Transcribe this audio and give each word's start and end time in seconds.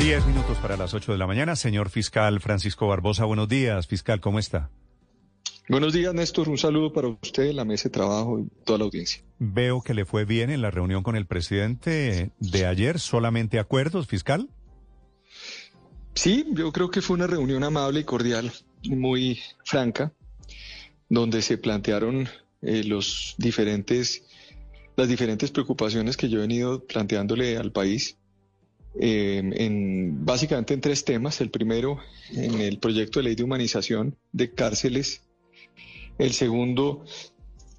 Diez 0.00 0.26
minutos 0.26 0.56
para 0.62 0.78
las 0.78 0.94
ocho 0.94 1.12
de 1.12 1.18
la 1.18 1.26
mañana. 1.26 1.56
Señor 1.56 1.90
fiscal 1.90 2.40
Francisco 2.40 2.88
Barbosa, 2.88 3.26
buenos 3.26 3.50
días. 3.50 3.86
Fiscal, 3.86 4.18
¿cómo 4.18 4.38
está? 4.38 4.70
Buenos 5.68 5.92
días, 5.92 6.14
Néstor. 6.14 6.48
Un 6.48 6.56
saludo 6.56 6.90
para 6.90 7.08
usted, 7.08 7.52
la 7.52 7.66
mesa 7.66 7.90
de 7.90 7.90
trabajo 7.90 8.40
y 8.40 8.48
toda 8.64 8.78
la 8.78 8.86
audiencia. 8.86 9.22
Veo 9.38 9.82
que 9.82 9.92
le 9.92 10.06
fue 10.06 10.24
bien 10.24 10.48
en 10.48 10.62
la 10.62 10.70
reunión 10.70 11.02
con 11.02 11.16
el 11.16 11.26
presidente 11.26 12.30
de 12.38 12.66
ayer. 12.66 12.98
¿Solamente 12.98 13.58
acuerdos, 13.58 14.06
fiscal? 14.06 14.48
Sí, 16.14 16.46
yo 16.54 16.72
creo 16.72 16.90
que 16.90 17.02
fue 17.02 17.16
una 17.16 17.26
reunión 17.26 17.62
amable 17.62 18.00
y 18.00 18.04
cordial, 18.04 18.50
muy 18.84 19.38
franca, 19.66 20.14
donde 21.10 21.42
se 21.42 21.58
plantearon 21.58 22.26
eh, 22.62 22.84
los 22.84 23.34
diferentes, 23.36 24.22
las 24.96 25.08
diferentes 25.08 25.50
preocupaciones 25.50 26.16
que 26.16 26.30
yo 26.30 26.38
he 26.38 26.40
venido 26.40 26.86
planteándole 26.86 27.58
al 27.58 27.70
país. 27.70 28.16
Eh, 28.98 29.42
en, 29.54 30.24
básicamente 30.24 30.74
en 30.74 30.80
tres 30.80 31.04
temas. 31.04 31.40
El 31.40 31.50
primero, 31.50 31.98
en 32.30 32.60
el 32.60 32.78
proyecto 32.78 33.18
de 33.20 33.24
ley 33.24 33.34
de 33.34 33.44
humanización 33.44 34.16
de 34.32 34.52
cárceles. 34.52 35.22
El 36.18 36.32
segundo, 36.32 37.04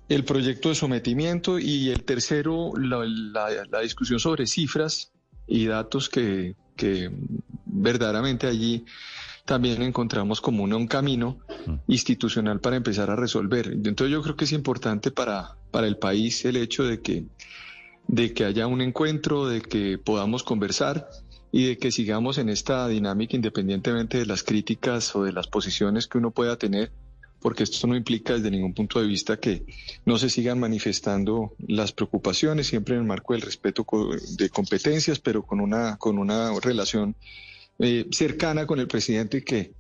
el 0.09 0.23
proyecto 0.23 0.70
de 0.70 0.76
sometimiento. 0.76 1.59
Y 1.59 1.90
el 1.90 2.03
tercero, 2.03 2.72
la, 2.78 3.03
la- 3.06 3.66
la 3.70 3.80
discusión 3.81 4.20
sobre 4.20 4.48
cifras 4.48 5.12
y 5.48 5.66
datos 5.66 6.08
que, 6.09 6.56
que 6.76 7.12
verdaderamente 7.66 8.48
allí 8.48 8.86
también 9.46 9.81
encontramos 9.81 10.40
como 10.40 10.64
un, 10.64 10.72
un 10.73 10.88
camino 10.88 11.40
institucional 11.88 12.59
para 12.62 12.78
empezar 12.78 13.09
a 13.09 13.16
resolver. 13.16 13.68
Entonces 13.68 14.12
yo 14.12 14.22
creo 14.22 14.36
que 14.36 14.46
es 14.46 14.52
importante 14.53 15.12
para, 15.12 15.58
para 15.72 15.88
el 15.88 15.98
país 15.98 16.46
el 16.46 16.58
hecho 16.58 16.84
de 16.84 17.02
que, 17.02 17.25
de 18.08 18.34
que 18.34 18.46
haya 18.46 18.68
un 18.68 18.82
encuentro, 18.82 19.48
de 19.48 19.62
que 19.62 19.98
podamos 19.98 20.44
conversar 20.44 21.10
y 21.52 21.68
de 21.68 21.78
que 21.78 21.92
sigamos 21.92 22.38
en 22.38 22.50
esta 22.50 22.88
dinámica 22.88 23.36
independientemente 23.36 24.18
de 24.18 24.26
las 24.26 24.44
críticas 24.44 25.16
o 25.16 25.24
de 25.24 25.34
las 25.34 25.48
posiciones 25.48 26.08
que 26.08 26.18
uno 26.18 26.32
pueda 26.32 26.58
tener, 26.58 26.92
porque 27.42 27.64
esto 27.64 27.88
no 27.88 27.96
implica 27.96 28.34
desde 28.34 28.52
ningún 28.52 28.74
punto 28.74 29.02
de 29.02 29.08
vista 29.08 29.38
que 29.38 29.66
no 30.06 30.18
se 30.18 30.30
sigan 30.30 30.60
manifestando 30.60 31.54
las 31.68 31.92
preocupaciones, 31.92 32.68
siempre 32.68 32.96
en 32.96 33.02
el 33.02 33.08
marco 33.08 33.34
del 33.34 33.42
respeto 33.42 33.86
de 34.38 34.50
competencias, 34.50 35.20
pero 35.20 35.44
con 35.44 35.60
una, 35.60 35.98
con 35.98 36.20
una 36.20 36.52
relación 36.60 37.16
eh, 37.80 38.08
cercana 38.12 38.68
con 38.68 38.80
el 38.80 38.88
presidente 38.88 39.38
y 39.38 39.42
que, 39.42 39.74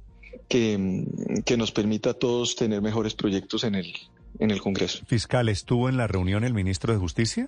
que, 0.49 0.77
mm, 0.77 1.41
que 1.43 1.55
nos 1.55 1.71
permita 1.71 2.11
a 2.11 2.13
todos 2.13 2.55
tener 2.55 2.81
mejores 2.81 3.13
proyectos 3.13 3.63
en 3.63 3.75
el, 3.75 3.93
en 4.39 4.51
el 4.51 4.59
Congreso. 4.59 5.05
Fiscal, 5.05 5.49
¿estuvo 5.49 5.87
en 5.87 5.97
la 5.97 6.07
reunión 6.07 6.43
el 6.43 6.53
ministro 6.53 6.93
de 6.93 6.99
Justicia? 6.99 7.47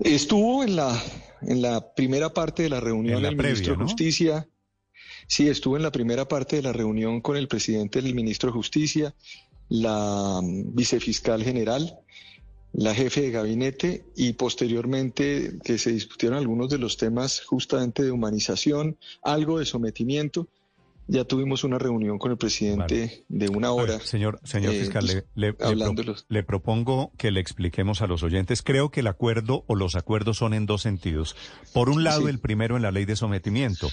Estuvo 0.00 0.64
en 0.64 0.76
la, 0.76 1.02
en 1.42 1.62
la 1.62 1.94
primera 1.94 2.32
parte 2.32 2.64
de 2.64 2.68
la 2.68 2.80
reunión 2.80 3.16
En 3.16 3.22
la 3.22 3.28
el 3.28 3.36
previa, 3.36 3.54
ministro 3.54 3.76
de. 3.76 3.82
Justicia. 3.84 4.48
Sí, 5.26 5.48
estuvo 5.48 5.76
en 5.76 5.82
la 5.82 5.92
primera 5.92 6.26
parte 6.26 6.56
de 6.56 6.62
la 6.62 6.72
reunión 6.72 7.20
con 7.20 7.36
el 7.36 7.48
presidente 7.48 8.02
del 8.02 8.14
ministro 8.14 8.48
de 8.50 8.54
Justicia, 8.54 9.14
la 9.68 10.40
mm, 10.42 10.74
vicefiscal 10.74 11.42
general, 11.42 11.98
la 12.72 12.94
jefe 12.94 13.22
de 13.22 13.30
gabinete 13.30 14.04
y 14.16 14.32
posteriormente 14.32 15.58
que 15.62 15.78
se 15.78 15.92
discutieron 15.92 16.38
algunos 16.38 16.68
de 16.70 16.78
los 16.78 16.96
temas 16.96 17.42
justamente 17.42 18.02
de 18.02 18.10
humanización, 18.10 18.98
algo 19.22 19.58
de 19.58 19.66
sometimiento. 19.66 20.48
Ya 21.12 21.24
tuvimos 21.24 21.62
una 21.62 21.78
reunión 21.78 22.18
con 22.18 22.30
el 22.30 22.38
presidente 22.38 23.24
de 23.28 23.48
una 23.50 23.70
ver, 23.70 23.80
hora. 23.82 24.00
señor, 24.00 24.40
señor 24.44 24.72
eh, 24.74 24.80
fiscal, 24.80 25.06
le, 25.06 25.14
le- 25.14 25.24
le 25.34 25.52
pro- 25.52 25.68
hablándolos. 25.68 26.24
le 26.30 26.42
propongo 26.42 27.12
que 27.18 27.30
le 27.30 27.40
expliquemos 27.40 28.00
a 28.00 28.06
los 28.06 28.22
oyentes. 28.22 28.62
Creo 28.62 28.90
que 28.90 29.00
el 29.00 29.06
acuerdo 29.08 29.64
o 29.66 29.74
los 29.74 29.94
acuerdos 29.94 30.38
son 30.38 30.54
en 30.54 30.64
dos 30.64 30.80
sentidos. 30.82 31.36
Por 31.74 31.90
un 31.90 32.02
lado, 32.02 32.22
Sí. 32.22 32.28
el 32.28 32.38
primero 32.38 32.76
en 32.76 32.82
la 32.82 32.92
ley 32.92 33.04
de 33.04 33.16
sometimiento, 33.16 33.88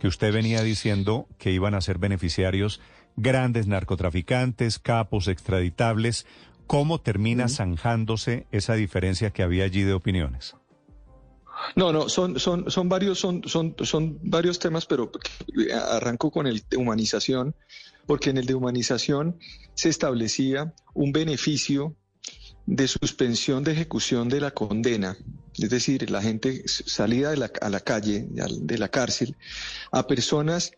que 0.00 0.08
usted 0.08 0.32
venía 0.32 0.62
diciendo 0.62 1.28
que 1.38 1.52
iban 1.52 1.74
a 1.74 1.80
ser 1.80 1.98
beneficiarios 1.98 2.80
grandes 3.16 3.68
narcotraficantes, 3.68 4.80
capos 4.80 5.28
extraditables. 5.28 6.26
¿Cómo 6.66 7.00
termina 7.00 7.48
zanjándose 7.48 8.46
esa 8.50 8.74
diferencia 8.74 9.30
que 9.30 9.42
había 9.42 9.64
allí 9.64 9.82
de 9.82 9.92
opiniones? 9.92 10.56
No, 11.76 11.92
no, 11.92 12.08
son, 12.08 12.38
son, 12.38 12.70
son 12.70 12.88
varios, 12.88 13.18
son, 13.18 13.42
son, 13.46 13.74
son 13.82 14.18
varios 14.22 14.58
temas, 14.58 14.86
pero 14.86 15.10
arranco 15.90 16.30
con 16.30 16.46
el 16.46 16.64
de 16.68 16.76
humanización, 16.76 17.54
porque 18.06 18.30
en 18.30 18.38
el 18.38 18.46
de 18.46 18.54
humanización 18.54 19.38
se 19.74 19.88
establecía 19.88 20.72
un 20.94 21.12
beneficio 21.12 21.96
de 22.66 22.88
suspensión 22.88 23.62
de 23.64 23.72
ejecución 23.72 24.28
de 24.28 24.40
la 24.40 24.52
condena, 24.52 25.16
es 25.58 25.70
decir, 25.70 26.10
la 26.10 26.22
gente 26.22 26.62
salida 26.66 27.30
de 27.30 27.36
la, 27.36 27.50
a 27.60 27.68
la 27.68 27.80
calle, 27.80 28.26
al- 28.40 28.66
de 28.66 28.78
la 28.78 28.88
cárcel, 28.88 29.36
a 29.92 30.06
personas 30.06 30.72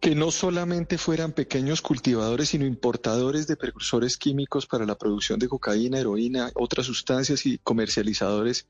que 0.00 0.14
no 0.14 0.30
solamente 0.30 0.98
fueran 0.98 1.32
pequeños 1.32 1.80
cultivadores, 1.80 2.50
sino 2.50 2.66
importadores 2.66 3.46
de 3.46 3.56
precursores 3.56 4.16
químicos 4.16 4.66
para 4.66 4.84
la 4.84 4.96
producción 4.98 5.38
de 5.38 5.48
cocaína, 5.48 5.98
heroína, 5.98 6.50
otras 6.54 6.86
sustancias 6.86 7.46
y 7.46 7.58
comercializadores 7.58 8.66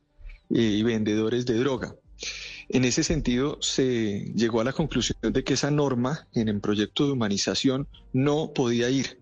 y 0.49 0.83
vendedores 0.83 1.47
de 1.47 1.55
droga. 1.55 1.95
En 2.69 2.85
ese 2.85 3.05
sentido, 3.05 3.59
se 3.61 4.33
llegó 4.35 4.61
a 4.61 4.65
la 4.65 4.73
conclusión 4.73 5.19
de 5.23 5.45
que 5.45 5.55
esa 5.55 5.71
norma 5.71 6.27
en 6.35 6.49
el 6.49 6.61
proyecto 6.61 7.07
de 7.07 7.13
humanización 7.13 7.87
no 8.13 8.53
podía 8.53 8.91
ir 8.91 9.21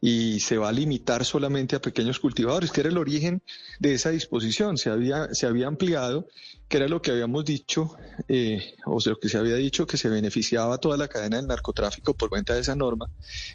y 0.00 0.40
se 0.40 0.56
va 0.56 0.70
a 0.70 0.72
limitar 0.72 1.24
solamente 1.24 1.76
a 1.76 1.82
pequeños 1.82 2.18
cultivadores, 2.18 2.70
que 2.70 2.80
era 2.80 2.88
el 2.88 2.96
origen 2.96 3.42
de 3.78 3.94
esa 3.94 4.10
disposición. 4.10 4.78
Se 4.78 4.88
había, 4.90 5.34
se 5.34 5.46
había 5.46 5.66
ampliado, 5.66 6.28
que 6.68 6.78
era 6.78 6.88
lo 6.88 7.02
que 7.02 7.10
habíamos 7.10 7.44
dicho, 7.44 7.94
eh, 8.28 8.74
o 8.86 9.00
sea, 9.00 9.12
lo 9.12 9.20
que 9.20 9.28
se 9.28 9.36
había 9.36 9.56
dicho, 9.56 9.86
que 9.86 9.96
se 9.96 10.08
beneficiaba 10.08 10.78
toda 10.78 10.96
la 10.96 11.08
cadena 11.08 11.36
del 11.36 11.46
narcotráfico 11.46 12.14
por 12.14 12.30
cuenta 12.30 12.54
de 12.54 12.60
esa 12.60 12.74
norma 12.74 13.10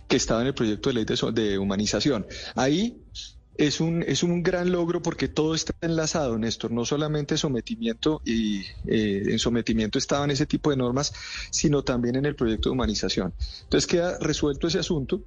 que 0.08 0.18
estaba 0.18 0.42
en 0.42 0.48
el 0.48 0.54
proyecto 0.54 0.90
de 0.90 0.96
ley 0.96 1.06
de, 1.06 1.32
de 1.32 1.58
humanización. 1.58 2.26
Ahí 2.56 2.98
es 3.56 3.80
un, 3.80 4.04
es 4.04 4.24
un 4.24 4.42
gran 4.42 4.72
logro 4.72 5.02
porque 5.02 5.28
todo 5.28 5.56
está 5.56 5.74
enlazado, 5.82 6.38
Néstor, 6.38 6.72
no 6.72 6.86
solamente 6.86 7.38
sometimiento 7.38 8.22
y 8.26 8.62
eh, 8.88 9.24
en 9.28 9.40
sometimiento 9.40 9.98
estaban 9.98 10.32
ese 10.32 10.46
tipo 10.46 10.70
de 10.70 10.78
normas, 10.78 11.14
sino 11.52 11.84
también 11.84 12.16
en 12.16 12.26
el 12.26 12.36
proyecto 12.36 12.70
de 12.70 12.74
humanización. 12.74 13.34
Entonces 13.64 13.88
queda 13.88 14.18
resuelto 14.20 14.68
ese 14.68 14.80
asunto. 14.80 15.24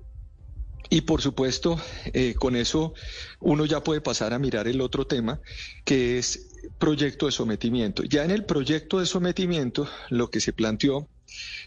Y 0.88 1.00
por 1.00 1.20
supuesto, 1.20 1.80
eh, 2.12 2.34
con 2.34 2.54
eso 2.54 2.94
uno 3.40 3.64
ya 3.64 3.82
puede 3.82 4.00
pasar 4.00 4.32
a 4.32 4.38
mirar 4.38 4.68
el 4.68 4.80
otro 4.80 5.04
tema, 5.04 5.40
que 5.84 6.16
es 6.18 6.46
proyecto 6.78 7.26
de 7.26 7.32
sometimiento. 7.32 8.04
Ya 8.04 8.24
en 8.24 8.30
el 8.30 8.44
proyecto 8.44 9.00
de 9.00 9.06
sometimiento, 9.06 9.88
lo 10.10 10.30
que 10.30 10.40
se 10.40 10.52
planteó 10.52 11.08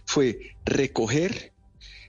fue 0.06 0.56
recoger 0.64 1.52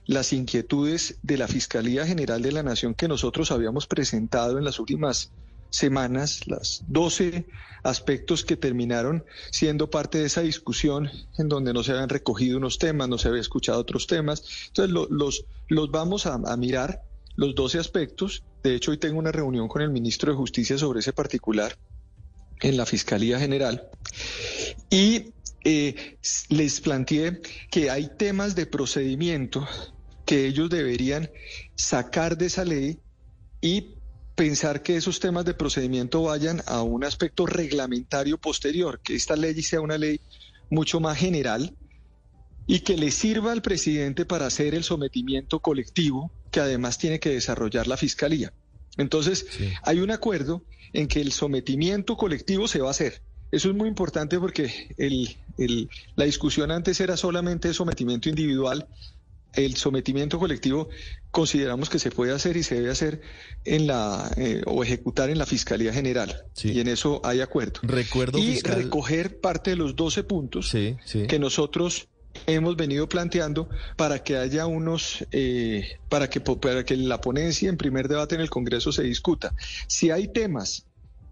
las 0.05 0.33
inquietudes 0.33 1.19
de 1.21 1.37
la 1.37 1.47
Fiscalía 1.47 2.05
General 2.05 2.41
de 2.41 2.51
la 2.51 2.63
Nación 2.63 2.95
que 2.95 3.07
nosotros 3.07 3.51
habíamos 3.51 3.87
presentado 3.87 4.57
en 4.57 4.65
las 4.65 4.79
últimas 4.79 5.33
semanas, 5.69 6.41
las 6.47 6.83
12 6.87 7.47
aspectos 7.83 8.43
que 8.43 8.57
terminaron 8.57 9.23
siendo 9.51 9.89
parte 9.89 10.17
de 10.19 10.25
esa 10.25 10.41
discusión 10.41 11.09
en 11.37 11.47
donde 11.47 11.73
no 11.73 11.83
se 11.83 11.91
habían 11.93 12.09
recogido 12.09 12.57
unos 12.57 12.77
temas, 12.77 13.07
no 13.09 13.17
se 13.17 13.29
había 13.29 13.41
escuchado 13.41 13.79
otros 13.79 14.05
temas. 14.07 14.43
Entonces 14.67 14.91
lo- 14.93 15.07
los, 15.09 15.45
los 15.67 15.89
vamos 15.91 16.25
a, 16.25 16.33
a 16.35 16.57
mirar, 16.57 17.01
los 17.35 17.55
12 17.55 17.79
aspectos. 17.79 18.43
De 18.63 18.75
hecho, 18.75 18.91
hoy 18.91 18.97
tengo 18.97 19.17
una 19.19 19.31
reunión 19.31 19.67
con 19.67 19.81
el 19.81 19.89
ministro 19.91 20.31
de 20.31 20.37
Justicia 20.37 20.77
sobre 20.77 20.99
ese 20.99 21.13
particular 21.13 21.77
en 22.61 22.77
la 22.77 22.85
Fiscalía 22.85 23.39
General. 23.39 23.89
Y 24.89 25.33
eh, 25.63 26.17
les 26.49 26.81
planteé 26.81 27.41
que 27.69 27.89
hay 27.89 28.09
temas 28.17 28.55
de 28.55 28.65
procedimiento 28.65 29.67
que 30.25 30.47
ellos 30.47 30.69
deberían 30.69 31.29
sacar 31.75 32.37
de 32.37 32.45
esa 32.45 32.63
ley 32.63 32.99
y 33.61 33.95
pensar 34.35 34.81
que 34.81 34.95
esos 34.95 35.19
temas 35.19 35.45
de 35.45 35.53
procedimiento 35.53 36.23
vayan 36.23 36.63
a 36.65 36.81
un 36.81 37.03
aspecto 37.03 37.45
reglamentario 37.45 38.37
posterior, 38.37 38.99
que 39.03 39.15
esta 39.15 39.35
ley 39.35 39.61
sea 39.61 39.81
una 39.81 39.97
ley 39.97 40.19
mucho 40.69 40.99
más 40.99 41.17
general 41.17 41.75
y 42.65 42.79
que 42.79 42.95
le 42.95 43.11
sirva 43.11 43.51
al 43.51 43.61
presidente 43.61 44.25
para 44.25 44.45
hacer 44.47 44.73
el 44.73 44.83
sometimiento 44.83 45.59
colectivo 45.59 46.31
que 46.49 46.59
además 46.59 46.97
tiene 46.97 47.19
que 47.19 47.29
desarrollar 47.29 47.87
la 47.87 47.97
Fiscalía. 47.97 48.53
Entonces, 48.97 49.45
hay 49.83 49.99
un 49.99 50.11
acuerdo 50.11 50.63
en 50.93 51.07
que 51.07 51.21
el 51.21 51.31
sometimiento 51.31 52.17
colectivo 52.17 52.67
se 52.67 52.79
va 52.81 52.87
a 52.89 52.91
hacer, 52.91 53.21
eso 53.51 53.69
es 53.69 53.75
muy 53.75 53.87
importante 53.89 54.39
porque 54.39 54.93
el, 54.97 55.37
el, 55.57 55.89
la 56.15 56.25
discusión 56.25 56.71
antes 56.71 56.99
era 57.01 57.17
solamente 57.17 57.73
sometimiento 57.73 58.29
individual. 58.29 58.87
El 59.53 59.75
sometimiento 59.75 60.39
colectivo 60.39 60.87
consideramos 61.29 61.89
que 61.89 61.99
se 61.99 62.09
puede 62.11 62.31
hacer 62.33 62.55
y 62.55 62.63
se 62.63 62.75
debe 62.75 62.89
hacer 62.89 63.19
en 63.65 63.87
la 63.87 64.31
eh, 64.37 64.61
o 64.65 64.81
ejecutar 64.81 65.29
en 65.29 65.37
la 65.37 65.45
Fiscalía 65.45 65.91
General. 65.91 66.45
Sí. 66.53 66.71
Y 66.71 66.79
en 66.79 66.87
eso 66.87 67.19
hay 67.25 67.41
acuerdo. 67.41 67.81
Recuerdo, 67.83 68.37
y 68.39 68.43
fiscal- 68.53 68.75
recoger 68.83 69.41
parte 69.41 69.71
de 69.71 69.75
los 69.75 69.97
12 69.97 70.23
puntos 70.23 70.69
sí. 70.69 70.95
que 71.27 71.37
nosotros 71.37 72.07
hemos 72.47 72.75
venido 72.75 73.07
planteando 73.07 73.69
para 73.95 74.23
que 74.23 74.37
haya 74.37 74.65
unos, 74.65 75.25
eh, 75.31 75.99
para, 76.09 76.29
que, 76.29 76.41
para 76.41 76.83
que 76.83 76.97
la 76.97 77.21
ponencia 77.21 77.69
en 77.69 77.77
primer 77.77 78.07
debate 78.07 78.35
en 78.35 78.41
el 78.41 78.49
Congreso 78.49 78.91
se 78.91 79.03
discuta. 79.03 79.53
Si 79.87 80.11
hay 80.11 80.27
temas 80.27 80.85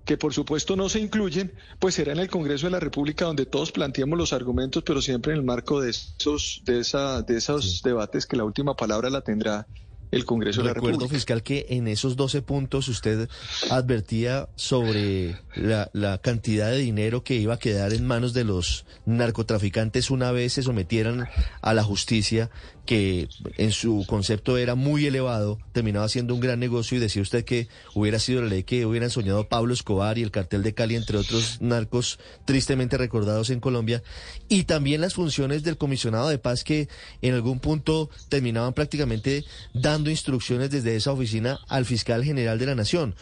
que 0.05 0.17
por 0.17 0.33
supuesto 0.33 0.75
no 0.75 0.89
se 0.89 0.99
incluyen, 0.99 1.53
pues 1.77 1.95
será 1.95 2.13
en 2.13 2.19
el 2.19 2.29
Congreso 2.29 2.65
de 2.65 2.71
la 2.71 2.79
República 2.79 3.25
donde 3.25 3.45
todos 3.45 3.71
planteemos 3.71 4.17
los 4.17 4.33
argumentos, 4.33 4.81
pero 4.83 5.01
siempre 5.01 5.33
en 5.33 5.37
el 5.37 5.45
marco 5.45 5.81
de 5.81 5.91
esos, 5.91 6.63
de 6.65 6.79
esa, 6.79 7.21
de 7.21 7.37
esos 7.37 7.83
debates 7.83 8.25
que 8.25 8.35
la 8.35 8.43
última 8.43 8.75
palabra 8.75 9.11
la 9.11 9.21
tendrá 9.21 9.67
el 10.11 10.25
Congreso 10.25 10.61
de 10.61 10.67
la 10.67 10.73
Recuerdo, 10.73 10.99
República. 10.99 11.15
fiscal, 11.15 11.43
que 11.43 11.65
en 11.69 11.87
esos 11.87 12.15
12 12.15 12.41
puntos 12.41 12.87
usted 12.87 13.29
advertía 13.69 14.49
sobre 14.55 15.37
la, 15.55 15.89
la 15.93 16.17
cantidad 16.17 16.71
de 16.71 16.77
dinero 16.77 17.23
que 17.23 17.35
iba 17.35 17.53
a 17.53 17.59
quedar 17.59 17.93
en 17.93 18.05
manos 18.05 18.33
de 18.33 18.43
los 18.43 18.85
narcotraficantes 19.05 20.09
una 20.09 20.31
vez 20.31 20.53
se 20.53 20.63
sometieran 20.63 21.27
a 21.61 21.73
la 21.73 21.83
justicia, 21.83 22.49
que 22.89 23.29
en 23.57 23.71
su 23.71 24.03
concepto 24.07 24.57
era 24.57 24.73
muy 24.73 25.05
elevado, 25.05 25.59
terminaba 25.73 26.09
siendo 26.09 26.33
un 26.33 26.39
gran 26.39 26.59
negocio 26.59 26.97
y 26.97 26.99
decía 26.99 27.21
usted 27.21 27.45
que 27.45 27.67
hubiera 27.93 28.17
sido 28.17 28.41
la 28.41 28.47
ley 28.47 28.63
que 28.63 28.83
hubieran 28.87 29.11
soñado 29.11 29.47
Pablo 29.47 29.75
Escobar 29.75 30.17
y 30.17 30.23
el 30.23 30.31
cartel 30.31 30.63
de 30.63 30.73
Cali, 30.73 30.95
entre 30.95 31.17
otros 31.17 31.61
narcos 31.61 32.17
tristemente 32.45 32.97
recordados 32.97 33.51
en 33.51 33.59
Colombia, 33.59 34.01
y 34.47 34.63
también 34.63 35.01
las 35.01 35.13
funciones 35.13 35.61
del 35.61 35.77
comisionado 35.77 36.29
de 36.29 36.39
paz 36.39 36.63
que 36.63 36.89
en 37.21 37.35
algún 37.35 37.59
punto 37.59 38.09
terminaban 38.27 38.73
prácticamente 38.73 39.45
dando 39.75 40.09
instrucciones 40.09 40.71
desde 40.71 40.95
esa 40.95 41.11
oficina 41.11 41.59
al 41.67 41.85
fiscal 41.85 42.23
general 42.23 42.57
de 42.57 42.65
la 42.65 42.73
nación. 42.73 43.13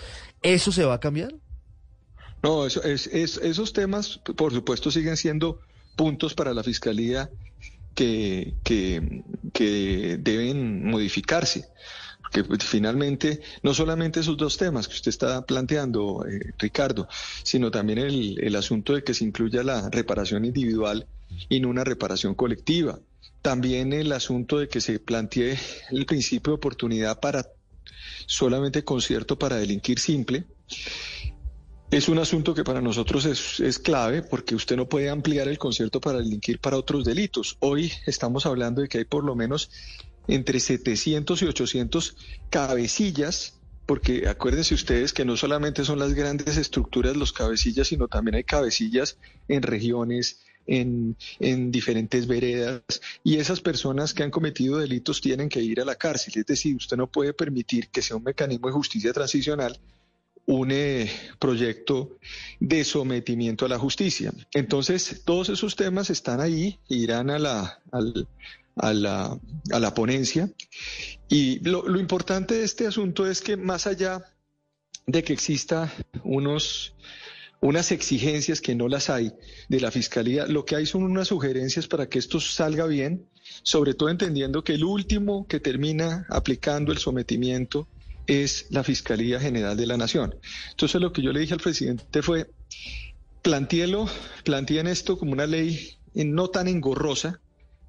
¿Eso 0.43 0.71
se 0.71 0.85
va 0.85 0.93
a 0.93 0.99
cambiar? 1.01 1.35
No, 2.41 2.65
eso, 2.65 2.81
es, 2.83 3.07
es- 3.07 3.35
esos 3.43 3.73
temas, 3.73 4.21
por 4.37 4.53
supuesto, 4.53 4.91
siguen 4.91 5.17
siendo 5.17 5.59
puntos 5.97 6.33
para 6.35 6.53
la 6.53 6.63
Fiscalía 6.63 7.29
que, 7.97 8.53
que, 9.53 10.17
deben 10.19 10.85
modificarse. 10.85 11.65
Porque 12.21 12.43
pues, 12.43 12.63
finalmente, 12.63 13.41
no 13.63 13.73
solamente 13.73 14.19
esos 14.19 14.37
dos 14.37 14.57
temas 14.57 14.87
que 14.87 14.93
usted 14.93 15.09
está 15.09 15.45
planteando, 15.45 16.25
eh, 16.27 16.53
Ricardo, 16.59 17.07
sino 17.43 17.71
también 17.71 17.99
el, 17.99 18.37
el 18.43 18.55
asunto 18.55 18.93
de 18.93 19.03
que 19.03 19.13
se 19.13 19.23
incluya 19.23 19.63
la 19.63 19.89
reparación 19.89 20.45
individual 20.45 21.07
y 21.49 21.59
no 21.59 21.69
una 21.69 21.83
reparación 21.83 22.35
colectiva. 22.35 22.99
También 23.41 23.93
el 23.93 24.11
asunto 24.11 24.59
de 24.59 24.67
que 24.67 24.81
se 24.81 24.99
plantee 24.99 25.57
el 25.91 26.05
principio 26.05 26.51
de 26.51 26.57
oportunidad 26.57 27.19
para 27.19 27.47
solamente 28.25 28.83
concierto 28.83 29.39
para 29.39 29.55
delinquir 29.55 29.99
simple. 29.99 30.43
Es 31.89 32.09
un 32.09 32.19
asunto 32.19 32.53
que 32.53 32.65
para 32.65 32.81
nosotros 32.81 33.23
es, 33.23 33.61
es 33.61 33.79
clave 33.79 34.21
porque 34.21 34.55
usted 34.55 34.75
no 34.75 34.89
puede 34.89 35.09
ampliar 35.09 35.47
el 35.47 35.57
concierto 35.57 36.01
para 36.01 36.17
delinquir 36.17 36.59
para 36.59 36.75
otros 36.75 37.05
delitos. 37.05 37.55
Hoy 37.61 37.93
estamos 38.05 38.45
hablando 38.45 38.81
de 38.81 38.89
que 38.89 38.97
hay 38.97 39.05
por 39.05 39.23
lo 39.23 39.35
menos 39.35 39.71
entre 40.27 40.59
700 40.59 41.41
y 41.41 41.45
800 41.45 42.17
cabecillas, 42.49 43.53
porque 43.85 44.27
acuérdense 44.27 44.73
ustedes 44.73 45.13
que 45.13 45.23
no 45.23 45.37
solamente 45.37 45.85
son 45.85 45.97
las 45.97 46.13
grandes 46.13 46.57
estructuras 46.57 47.15
los 47.15 47.31
cabecillas, 47.31 47.87
sino 47.87 48.09
también 48.09 48.35
hay 48.35 48.43
cabecillas 48.43 49.17
en 49.47 49.61
regiones, 49.61 50.41
en, 50.65 51.15
en 51.39 51.71
diferentes 51.71 52.27
veredas, 52.27 52.81
y 53.23 53.37
esas 53.37 53.61
personas 53.61 54.13
que 54.13 54.23
han 54.23 54.31
cometido 54.31 54.77
delitos 54.77 55.21
tienen 55.21 55.47
que 55.47 55.61
ir 55.61 55.79
a 55.79 55.85
la 55.85 55.95
cárcel. 55.95 56.33
Es 56.35 56.45
decir, 56.45 56.75
usted 56.75 56.97
no 56.97 57.07
puede 57.07 57.33
permitir 57.33 57.87
que 57.87 58.01
sea 58.01 58.17
un 58.17 58.23
mecanismo 58.23 58.67
de 58.67 58.73
justicia 58.73 59.13
transicional 59.13 59.79
un 60.47 60.71
eh, 60.71 61.11
proyecto 61.39 62.17
de 62.59 62.83
sometimiento 62.83 63.65
a 63.65 63.69
la 63.69 63.77
justicia. 63.77 64.33
Entonces, 64.53 65.21
todos 65.25 65.49
esos 65.49 65.75
temas 65.75 66.09
están 66.09 66.39
ahí, 66.41 66.79
irán 66.87 67.29
a 67.29 67.37
la, 67.37 67.79
al- 67.91 68.27
a 68.77 68.93
la, 68.93 69.39
a 69.71 69.79
la 69.79 69.93
ponencia. 69.93 70.49
Y 71.27 71.59
lo, 71.67 71.87
lo 71.87 71.99
importante 71.99 72.55
de 72.55 72.63
este 72.63 72.87
asunto 72.87 73.29
es 73.29 73.41
que 73.41 73.57
más 73.57 73.87
allá 73.87 74.23
de 75.05 75.23
que 75.23 75.33
exista 75.33 75.91
unos, 76.23 76.95
unas 77.59 77.91
exigencias 77.91 78.61
que 78.61 78.73
no 78.75 78.87
las 78.87 79.09
hay 79.09 79.33
de 79.67 79.79
la 79.81 79.91
Fiscalía, 79.91 80.47
lo 80.47 80.63
que 80.63 80.77
hay 80.77 80.85
son 80.85 81.03
unas 81.03 81.27
sugerencias 81.27 81.87
para 81.87 82.07
que 82.07 82.19
esto 82.19 82.39
salga 82.39 82.85
bien, 82.87 83.25
sobre 83.63 83.93
todo 83.95 84.09
entendiendo 84.09 84.63
que 84.63 84.73
el 84.75 84.83
último 84.85 85.45
que 85.47 85.59
termina 85.59 86.25
aplicando 86.29 86.91
el 86.93 86.99
sometimiento 86.99 87.87
es 88.27 88.67
la 88.69 88.83
Fiscalía 88.83 89.39
General 89.39 89.75
de 89.75 89.87
la 89.87 89.97
Nación. 89.97 90.35
Entonces 90.71 91.01
lo 91.01 91.11
que 91.11 91.21
yo 91.21 91.31
le 91.31 91.39
dije 91.39 91.53
al 91.53 91.59
presidente 91.59 92.21
fue, 92.21 92.49
planteelo, 93.41 94.07
planteen 94.43 94.87
esto 94.87 95.17
como 95.17 95.31
una 95.31 95.47
ley 95.47 95.97
eh, 96.13 96.25
no 96.25 96.49
tan 96.49 96.67
engorrosa, 96.67 97.39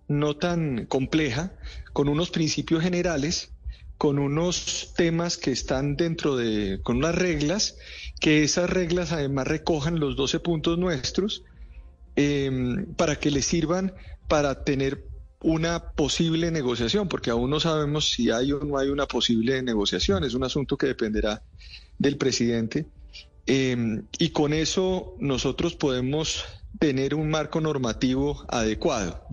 no 0.07 0.37
tan 0.37 0.87
compleja, 0.87 1.53
con 1.93 2.09
unos 2.09 2.31
principios 2.31 2.83
generales, 2.83 3.53
con 3.99 4.21
unos 4.21 4.95
temas 4.97 5.37
que 5.37 5.51
están 5.51 5.97
dentro 5.97 6.37
de, 6.37 6.81
con 6.83 6.99
unas 6.99 7.17
reglas, 7.17 7.77
que 8.21 8.45
esas 8.45 8.71
reglas 8.71 9.13
además 9.13 9.49
recojan 9.49 9.99
los 9.99 10.17
12 10.17 10.39
puntos 10.41 10.79
nuestros, 10.79 11.43
eh, 12.15 12.87
para 12.97 13.17
que 13.17 13.31
les 13.31 13.45
sirvan 13.45 13.93
para 14.29 14.63
tener 14.65 15.08
una 15.41 15.81
posible 15.93 16.51
negociación, 16.51 17.09
porque 17.09 17.31
aún 17.31 17.51
no 17.51 17.61
sabemos 17.61 18.11
si 18.11 18.31
hay 18.31 18.53
o 18.53 18.61
no 18.61 18.79
hay 18.79 18.89
una 18.89 19.07
posible 19.07 19.63
negociación, 19.63 20.25
es 20.25 20.35
un 20.35 20.45
asunto 20.45 20.77
que 20.77 20.87
dependerá 20.89 21.43
del 21.99 22.17
presidente. 22.17 22.87
Eh, 23.47 24.03
y 24.19 24.29
con 24.31 24.53
eso 24.53 25.15
nosotros 25.21 25.75
podemos 25.75 26.45
tener 26.79 27.15
un 27.15 27.31
marco 27.31 27.61
normativo 27.61 28.45
adecuado. 28.49 29.25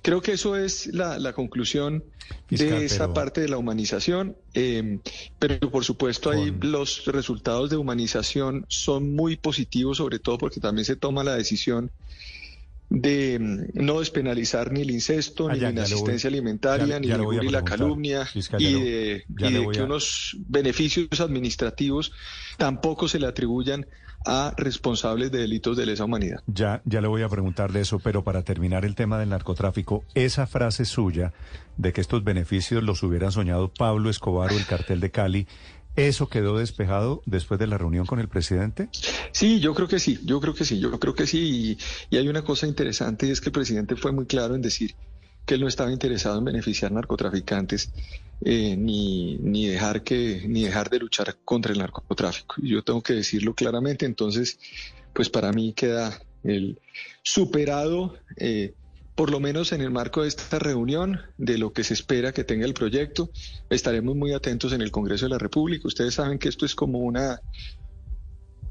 Creo 0.00 0.22
que 0.22 0.32
eso 0.32 0.56
es 0.56 0.86
la, 0.86 1.18
la 1.18 1.32
conclusión 1.32 2.04
Fiscal, 2.46 2.68
de 2.70 2.84
esa 2.84 2.98
pero- 3.06 3.14
parte 3.14 3.40
de 3.40 3.48
la 3.48 3.58
humanización, 3.58 4.36
eh, 4.54 5.00
pero 5.38 5.70
por 5.72 5.84
supuesto 5.84 6.30
ahí 6.30 6.50
Con- 6.52 6.70
los 6.70 7.04
resultados 7.06 7.68
de 7.68 7.76
humanización 7.76 8.64
son 8.68 9.12
muy 9.14 9.36
positivos, 9.36 9.96
sobre 9.98 10.18
todo 10.20 10.38
porque 10.38 10.60
también 10.60 10.84
se 10.84 10.94
toma 10.96 11.24
la 11.24 11.34
decisión 11.34 11.90
de 12.94 13.38
mm, 13.38 13.84
no 13.84 14.00
despenalizar 14.00 14.72
ni 14.72 14.82
el 14.82 14.90
incesto, 14.90 15.48
Ah, 15.48 15.54
ni 15.54 15.60
ya, 15.60 15.66
la 15.66 15.70
voy- 15.72 15.78
inasistencia 15.78 16.28
alimentaria, 16.28 16.86
ya- 16.86 17.00
ni 17.00 17.08
ya 17.08 17.16
la 17.18 17.24
y 17.60 17.62
calumnia, 17.64 18.26
fiscal, 18.26 18.60
y 18.62 18.72
de, 18.72 19.24
y 19.28 19.70
que 19.72 19.80
a- 19.80 19.84
unos 19.84 20.36
beneficios 20.48 21.20
administrativos 21.20 22.12
tampoco 22.56 23.08
se 23.08 23.18
le 23.18 23.26
atribuyan 23.26 23.86
a 24.26 24.54
responsables 24.56 25.30
de 25.30 25.38
delitos 25.40 25.76
de 25.76 25.84
lesa 25.84 26.04
humanidad. 26.06 26.40
Ya, 26.46 26.80
ya 26.86 27.02
le 27.02 27.08
voy 27.08 27.20
a 27.22 27.28
preguntar 27.28 27.72
de 27.72 27.82
eso, 27.82 27.98
pero 27.98 28.24
para 28.24 28.42
terminar 28.42 28.86
el 28.86 28.94
tema 28.94 29.18
del 29.18 29.28
narcotráfico, 29.28 30.02
esa 30.14 30.46
frase 30.46 30.86
suya 30.86 31.34
de 31.76 31.92
que 31.92 32.00
estos 32.00 32.24
beneficios 32.24 32.82
los 32.82 33.02
hubieran 33.02 33.32
soñado 33.32 33.68
Pablo 33.76 34.08
Escobar 34.08 34.50
o 34.50 34.56
el 34.56 34.64
cartel 34.64 35.00
de 35.00 35.10
Cali, 35.10 35.46
¿eso 35.96 36.28
quedó 36.28 36.58
despejado 36.58 37.22
después 37.26 37.58
de 37.60 37.66
la 37.66 37.78
reunión 37.78 38.06
con 38.06 38.20
el 38.20 38.28
presidente? 38.28 38.88
Sí, 39.32 39.60
yo 39.60 39.74
creo 39.74 39.88
que 39.88 39.98
sí, 39.98 40.20
yo 40.24 40.40
creo 40.40 40.54
que 40.54 40.64
sí, 40.64 40.78
yo 40.80 40.98
creo 40.98 41.14
que 41.14 41.26
sí. 41.26 41.78
Y, 42.10 42.14
y 42.14 42.18
hay 42.18 42.28
una 42.28 42.42
cosa 42.42 42.66
interesante 42.66 43.26
y 43.26 43.30
es 43.30 43.40
que 43.40 43.48
el 43.48 43.52
presidente 43.52 43.96
fue 43.96 44.12
muy 44.12 44.26
claro 44.26 44.54
en 44.54 44.62
decir 44.62 44.94
que 45.46 45.54
él 45.54 45.60
no 45.60 45.68
estaba 45.68 45.92
interesado 45.92 46.38
en 46.38 46.44
beneficiar 46.44 46.90
narcotraficantes 46.92 47.92
eh, 48.44 48.76
ni, 48.76 49.36
ni 49.38 49.66
dejar 49.66 50.02
que 50.02 50.44
ni 50.48 50.64
dejar 50.64 50.88
de 50.90 50.98
luchar 50.98 51.36
contra 51.44 51.72
el 51.72 51.78
narcotráfico. 51.78 52.56
Y 52.58 52.70
yo 52.70 52.82
tengo 52.82 53.02
que 53.02 53.12
decirlo 53.14 53.54
claramente. 53.54 54.06
Entonces, 54.06 54.58
pues 55.12 55.28
para 55.30 55.52
mí 55.52 55.72
queda 55.72 56.20
el 56.42 56.78
superado. 57.22 58.16
eh, 58.36 58.74
por 59.14 59.30
lo 59.30 59.38
menos 59.40 59.72
en 59.72 59.80
el 59.80 59.90
marco 59.90 60.22
de 60.22 60.28
esta 60.28 60.58
reunión, 60.58 61.20
de 61.38 61.58
lo 61.58 61.72
que 61.72 61.84
se 61.84 61.94
espera 61.94 62.32
que 62.32 62.44
tenga 62.44 62.66
el 62.66 62.74
proyecto, 62.74 63.30
estaremos 63.70 64.16
muy 64.16 64.32
atentos 64.32 64.72
en 64.72 64.80
el 64.80 64.90
Congreso 64.90 65.26
de 65.26 65.30
la 65.30 65.38
República. 65.38 65.86
Ustedes 65.86 66.14
saben 66.14 66.38
que 66.38 66.48
esto 66.48 66.66
es 66.66 66.74
como 66.74 66.98
una, 66.98 67.40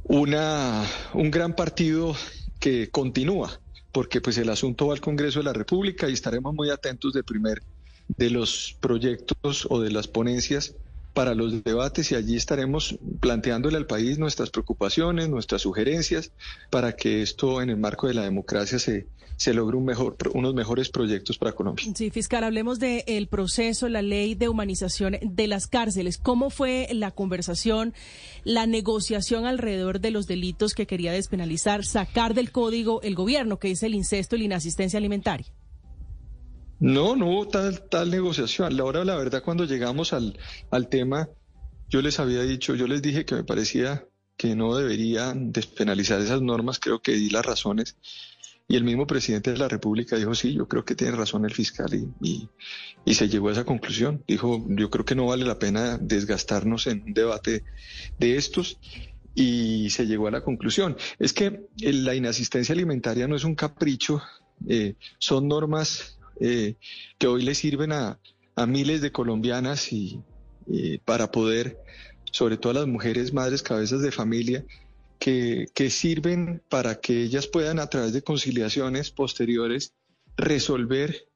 una, 0.03 0.85
un 1.13 1.31
gran 1.31 1.55
partido 1.55 2.15
que 2.59 2.89
continúa, 2.89 3.61
porque 3.91 4.19
pues 4.19 4.37
el 4.37 4.49
asunto 4.49 4.87
va 4.87 4.93
al 4.93 5.01
Congreso 5.01 5.39
de 5.39 5.45
la 5.45 5.53
República 5.53 6.09
y 6.09 6.13
estaremos 6.13 6.53
muy 6.53 6.69
atentos 6.69 7.13
de 7.13 7.23
primer 7.23 7.63
de 8.07 8.29
los 8.29 8.75
proyectos 8.81 9.65
o 9.69 9.79
de 9.79 9.91
las 9.91 10.07
ponencias 10.09 10.75
para 11.13 11.35
los 11.35 11.63
debates 11.63 12.11
y 12.11 12.15
allí 12.15 12.35
estaremos 12.35 12.97
planteándole 13.19 13.77
al 13.77 13.85
país 13.85 14.17
nuestras 14.17 14.49
preocupaciones, 14.49 15.29
nuestras 15.29 15.61
sugerencias, 15.61 16.31
para 16.69 16.93
que 16.95 17.21
esto 17.21 17.61
en 17.61 17.69
el 17.69 17.77
marco 17.77 18.07
de 18.07 18.15
la 18.15 18.23
democracia 18.23 18.79
se, 18.79 19.07
se 19.35 19.53
logre 19.53 19.77
un 19.77 19.85
mejor, 19.85 20.15
unos 20.33 20.53
mejores 20.53 20.89
proyectos 20.89 21.37
para 21.37 21.53
Colombia. 21.53 21.85
Sí, 21.95 22.09
fiscal, 22.09 22.43
hablemos 22.43 22.79
del 22.79 23.27
proceso, 23.27 23.89
la 23.89 24.01
ley 24.01 24.35
de 24.35 24.49
humanización 24.49 25.17
de 25.21 25.47
las 25.47 25.67
cárceles. 25.67 26.17
¿Cómo 26.17 26.49
fue 26.49 26.87
la 26.91 27.11
conversación, 27.11 27.93
la 28.43 28.65
negociación 28.65 29.45
alrededor 29.45 29.99
de 29.99 30.11
los 30.11 30.27
delitos 30.27 30.73
que 30.73 30.87
quería 30.87 31.11
despenalizar, 31.11 31.85
sacar 31.85 32.33
del 32.33 32.51
código 32.51 33.01
el 33.01 33.15
gobierno, 33.15 33.59
que 33.59 33.71
es 33.71 33.83
el 33.83 33.93
incesto 33.95 34.35
y 34.35 34.39
la 34.39 34.45
inasistencia 34.45 34.97
alimentaria? 34.97 35.47
No, 36.83 37.15
no 37.15 37.27
hubo 37.27 37.47
tal, 37.47 37.87
tal 37.87 38.11
negociación. 38.11 38.75
La 38.75 38.83
hora, 38.83 39.05
la 39.05 39.15
verdad, 39.15 39.41
cuando 39.41 39.63
llegamos 39.63 40.11
al, 40.11 40.37
al 40.69 40.89
tema, 40.89 41.29
yo 41.87 42.01
les 42.01 42.19
había 42.19 42.41
dicho, 42.41 42.75
yo 42.75 42.87
les 42.87 43.01
dije 43.01 43.23
que 43.23 43.35
me 43.35 43.45
parecía 43.45 44.05
que 44.35 44.53
no 44.53 44.75
deberían 44.75 45.53
despenalizar 45.53 46.19
esas 46.19 46.41
normas, 46.41 46.79
creo 46.79 47.01
que 47.01 47.13
di 47.13 47.29
las 47.29 47.45
razones. 47.45 47.95
Y 48.67 48.75
el 48.75 48.83
mismo 48.83 49.07
presidente 49.07 49.53
de 49.53 49.59
la 49.59 49.69
República 49.69 50.17
dijo, 50.17 50.35
sí, 50.35 50.53
yo 50.53 50.67
creo 50.67 50.83
que 50.83 50.93
tiene 50.93 51.15
razón 51.15 51.45
el 51.45 51.53
fiscal 51.53 51.89
y, 51.93 52.49
y, 53.05 53.13
se 53.13 53.29
llegó 53.29 53.47
a 53.47 53.53
esa 53.53 53.63
conclusión. 53.63 54.21
Dijo, 54.27 54.65
yo 54.67 54.89
creo 54.89 55.05
que 55.05 55.15
no 55.15 55.27
vale 55.27 55.45
la 55.45 55.59
pena 55.59 55.97
desgastarnos 55.97 56.87
en 56.87 57.03
un 57.03 57.13
debate 57.13 57.63
de 58.19 58.35
estos 58.35 58.77
y 59.33 59.89
se 59.89 60.05
llegó 60.05 60.27
a 60.27 60.31
la 60.31 60.43
conclusión. 60.43 60.97
Es 61.17 61.31
que 61.31 61.65
la 61.77 62.13
inasistencia 62.13 62.73
alimentaria 62.73 63.25
no 63.25 63.37
es 63.37 63.45
un 63.45 63.55
capricho, 63.55 64.21
eh, 64.67 64.95
son 65.17 65.47
normas 65.47 66.19
eh, 66.39 66.75
que 67.17 67.27
hoy 67.27 67.43
le 67.43 67.55
sirven 67.55 67.91
a, 67.91 68.19
miles 68.67 69.01
de 69.01 69.11
colombianas 69.11 69.91
y, 69.91 70.21
para 71.05 71.31
poder, 71.31 71.79
sobre 72.31 72.57
todo 72.57 72.71
a 72.71 72.81
las 72.81 72.87
mujeres 72.87 73.33
madres 73.33 73.63
cabezas 73.63 74.01
de 74.01 74.11
familia, 74.11 74.63
que, 75.17 75.67
que 75.73 75.89
sirven 75.89 76.61
para 76.69 76.99
que 76.99 77.23
ellas 77.23 77.47
puedan 77.47 77.79
a 77.79 77.87
través 77.87 78.13
de 78.13 78.21
conciliaciones 78.21 79.09
posteriores 79.09 79.93
resolver 80.37 81.27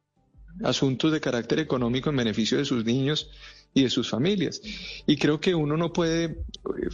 asuntos 0.64 1.12
de 1.12 1.22
carácter 1.22 1.60
económico 1.60 2.10
en 2.10 2.18
beneficio 2.18 2.58
de 2.58 2.66
sus 2.66 2.86
niños 2.86 3.30
y 3.74 3.84
de 3.84 3.90
sus 3.90 4.10
familias. 4.10 4.62
Y 5.06 5.18
creo 5.18 5.40
que 5.40 5.56
uno 5.56 5.78
no 5.78 5.94
puede, 5.94 6.26
eh, 6.26 6.38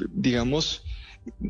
digamos, 0.09 0.83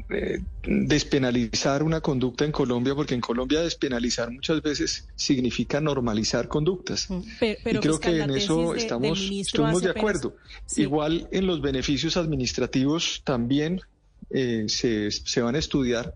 eh, 0.09 0.39
despenalizar 0.63 1.83
una 1.83 2.01
conducta 2.01 2.45
en 2.45 2.51
Colombia, 2.51 2.95
porque 2.95 3.15
en 3.15 3.21
Colombia 3.21 3.61
despenalizar 3.61 4.31
muchas 4.31 4.61
veces 4.61 5.07
significa 5.15 5.81
normalizar 5.81 6.47
conductas. 6.47 7.09
Mm, 7.09 7.21
y 7.41 7.75
creo 7.79 7.99
que 7.99 8.21
en 8.21 8.31
eso 8.31 8.75
estamos, 8.75 9.19
estamos 9.31 9.81
de 9.81 9.89
acuerdo. 9.89 10.35
Igual 10.75 11.27
en 11.31 11.47
los 11.47 11.61
beneficios 11.61 12.17
administrativos 12.17 13.21
también 13.23 13.81
eh, 14.29 14.65
se, 14.67 15.11
se 15.11 15.41
van 15.41 15.55
a 15.55 15.59
estudiar, 15.59 16.13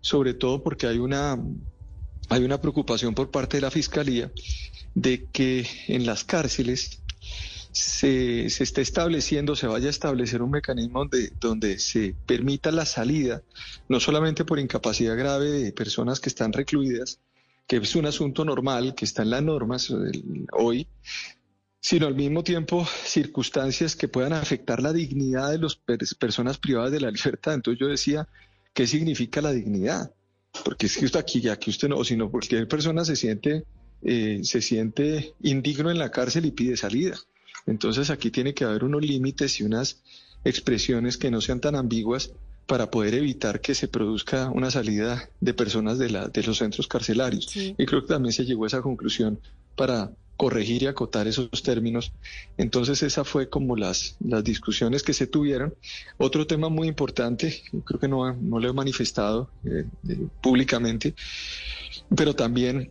sobre 0.00 0.34
todo 0.34 0.62
porque 0.62 0.86
hay 0.86 0.98
una, 0.98 1.38
hay 2.28 2.44
una 2.44 2.60
preocupación 2.60 3.14
por 3.14 3.30
parte 3.30 3.58
de 3.58 3.62
la 3.62 3.70
Fiscalía 3.70 4.30
de 4.94 5.26
que 5.32 5.66
en 5.86 6.06
las 6.06 6.24
cárceles 6.24 7.02
se, 7.72 8.50
se 8.50 8.64
esté 8.64 8.80
estableciendo, 8.80 9.56
se 9.56 9.66
vaya 9.66 9.88
a 9.88 9.90
establecer 9.90 10.42
un 10.42 10.50
mecanismo 10.50 11.00
donde, 11.00 11.32
donde 11.40 11.78
se 11.78 12.14
permita 12.26 12.70
la 12.70 12.86
salida, 12.86 13.42
no 13.88 14.00
solamente 14.00 14.44
por 14.44 14.58
incapacidad 14.58 15.16
grave 15.16 15.50
de 15.50 15.72
personas 15.72 16.20
que 16.20 16.28
están 16.28 16.52
recluidas, 16.52 17.20
que 17.66 17.76
es 17.76 17.94
un 17.96 18.06
asunto 18.06 18.44
normal, 18.44 18.94
que 18.94 19.04
está 19.04 19.22
en 19.22 19.30
las 19.30 19.42
normas 19.42 19.92
hoy, 20.52 20.86
sino 21.80 22.06
al 22.06 22.14
mismo 22.14 22.42
tiempo 22.42 22.86
circunstancias 23.04 23.94
que 23.94 24.08
puedan 24.08 24.32
afectar 24.32 24.82
la 24.82 24.92
dignidad 24.92 25.50
de 25.50 25.58
las 25.58 25.76
personas 26.14 26.58
privadas 26.58 26.90
de 26.92 27.00
la 27.00 27.10
libertad. 27.10 27.54
Entonces 27.54 27.78
yo 27.78 27.86
decía, 27.86 28.28
¿qué 28.72 28.86
significa 28.86 29.40
la 29.40 29.52
dignidad? 29.52 30.12
Porque 30.64 30.86
es 30.86 30.96
que 30.96 31.04
usted 31.04 31.20
aquí, 31.20 31.40
ya 31.40 31.58
que 31.58 31.70
usted 31.70 31.88
no, 31.88 32.02
sino 32.04 32.30
cualquier 32.30 32.66
persona 32.66 33.04
se 33.04 33.16
siente, 33.16 33.64
eh, 34.02 34.40
se 34.42 34.60
siente 34.60 35.34
indigno 35.42 35.90
en 35.90 35.98
la 35.98 36.10
cárcel 36.10 36.46
y 36.46 36.50
pide 36.50 36.76
salida. 36.76 37.16
Entonces 37.68 38.10
aquí 38.10 38.30
tiene 38.30 38.54
que 38.54 38.64
haber 38.64 38.84
unos 38.84 39.02
límites 39.02 39.60
y 39.60 39.62
unas 39.62 39.98
expresiones 40.44 41.18
que 41.18 41.30
no 41.30 41.40
sean 41.40 41.60
tan 41.60 41.74
ambiguas 41.76 42.32
para 42.66 42.90
poder 42.90 43.14
evitar 43.14 43.60
que 43.60 43.74
se 43.74 43.88
produzca 43.88 44.50
una 44.50 44.70
salida 44.70 45.28
de 45.40 45.54
personas 45.54 45.98
de, 45.98 46.10
la, 46.10 46.28
de 46.28 46.42
los 46.42 46.58
centros 46.58 46.86
carcelarios. 46.86 47.54
Y 47.56 47.86
creo 47.86 48.02
que 48.02 48.08
también 48.08 48.32
se 48.32 48.44
llegó 48.44 48.64
a 48.64 48.66
esa 48.66 48.82
conclusión 48.82 49.40
para 49.74 50.10
corregir 50.36 50.82
y 50.82 50.86
acotar 50.86 51.26
esos 51.26 51.62
términos. 51.62 52.12
Entonces 52.56 53.02
esa 53.02 53.24
fue 53.24 53.48
como 53.48 53.74
las, 53.76 54.16
las 54.20 54.44
discusiones 54.44 55.02
que 55.02 55.12
se 55.12 55.26
tuvieron. 55.26 55.74
Otro 56.16 56.46
tema 56.46 56.68
muy 56.68 56.88
importante, 56.88 57.62
creo 57.84 57.98
que 58.00 58.08
no, 58.08 58.34
no 58.34 58.60
lo 58.60 58.70
he 58.70 58.72
manifestado 58.72 59.50
eh, 59.64 59.84
eh, 60.08 60.26
públicamente, 60.40 61.14
pero 62.14 62.34
también 62.34 62.90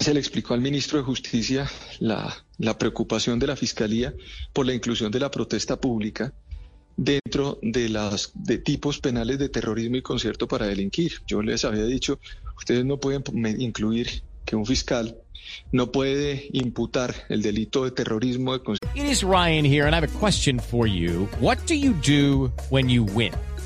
se 0.00 0.12
le 0.12 0.20
explicó 0.20 0.54
al 0.54 0.60
ministro 0.60 0.98
de 0.98 1.04
Justicia 1.04 1.70
la, 2.00 2.43
preocupación 2.78 3.38
de 3.38 3.46
la 3.46 3.56
Fiscalía 3.56 4.14
por 4.52 4.66
la 4.66 4.74
inclusión 4.74 5.10
de 5.10 5.20
la 5.20 5.30
protesta 5.30 5.80
pública 5.80 6.32
dentro 6.96 7.58
de 7.62 7.88
las 7.88 8.32
tipos 8.64 9.00
penales 9.00 9.38
de 9.38 9.48
terrorismo 9.48 9.96
y 9.96 10.02
concierto 10.02 10.46
para 10.46 10.66
delinquir. 10.66 11.22
Yo 11.26 11.42
les 11.42 11.64
había 11.64 11.84
dicho, 11.84 12.18
ustedes 12.56 12.84
no 12.84 12.98
pueden 12.98 13.24
incluir 13.60 14.22
que 14.44 14.56
un 14.56 14.66
fiscal 14.66 15.16
no 15.72 15.90
puede 15.92 16.48
imputar 16.52 17.14
el 17.28 17.42
delito 17.42 17.84
de 17.84 17.90
terrorismo 17.90 18.56
de 18.56 18.78
It 18.94 19.04
is 19.04 19.22
Ryan 19.22 19.64
here 19.64 19.86
and 19.86 19.94
I 19.94 19.96
have 19.96 20.04
a 20.04 20.18
question 20.18 20.58
for 20.58 20.86
you. 20.86 21.28
What 21.40 21.58
do 21.66 21.74
you 21.74 21.92
do 21.92 22.52
when 22.70 22.88
you 22.88 23.04
win? 23.04 23.32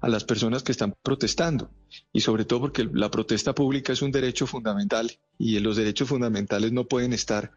a 0.00 0.08
las 0.08 0.24
personas 0.24 0.62
que 0.62 0.72
están 0.72 0.94
protestando 1.02 1.70
y 2.12 2.20
sobre 2.20 2.44
todo 2.44 2.60
porque 2.60 2.88
la 2.92 3.10
protesta 3.10 3.54
pública 3.54 3.92
es 3.92 4.02
un 4.02 4.12
derecho 4.12 4.46
fundamental 4.46 5.10
y 5.38 5.58
los 5.58 5.76
derechos 5.76 6.08
fundamentales 6.08 6.72
no 6.72 6.84
pueden 6.84 7.12
estar 7.12 7.50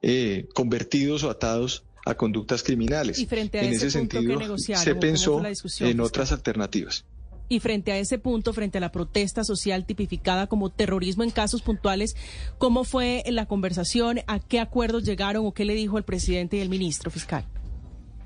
eh, 0.00 0.48
convertidos 0.54 1.24
o 1.24 1.30
atados 1.30 1.84
a 2.04 2.14
conductas 2.14 2.62
criminales. 2.62 3.18
Y 3.18 3.26
frente 3.26 3.60
a 3.60 3.64
en 3.64 3.72
ese, 3.72 3.90
sentido, 3.90 4.56
se 4.58 4.94
pensó 4.94 5.42
en 5.80 6.00
otras 6.00 6.32
alternativas. 6.32 7.04
Y 7.48 7.60
frente 7.60 7.92
a 7.92 7.98
ese 7.98 8.18
punto, 8.18 8.52
frente 8.52 8.78
a 8.78 8.80
la 8.80 8.90
protesta 8.90 9.44
social 9.44 9.84
tipificada 9.84 10.46
como 10.46 10.70
terrorismo 10.70 11.22
en 11.22 11.30
casos 11.30 11.62
puntuales, 11.62 12.16
¿cómo 12.58 12.84
fue 12.84 13.22
la 13.26 13.46
conversación? 13.46 14.20
¿A 14.26 14.38
qué 14.40 14.58
acuerdos 14.58 15.04
llegaron 15.04 15.46
o 15.46 15.52
qué 15.52 15.64
le 15.64 15.74
dijo 15.74 15.98
el 15.98 16.04
presidente 16.04 16.56
y 16.56 16.60
el 16.60 16.70
ministro 16.70 17.10
fiscal? 17.10 17.46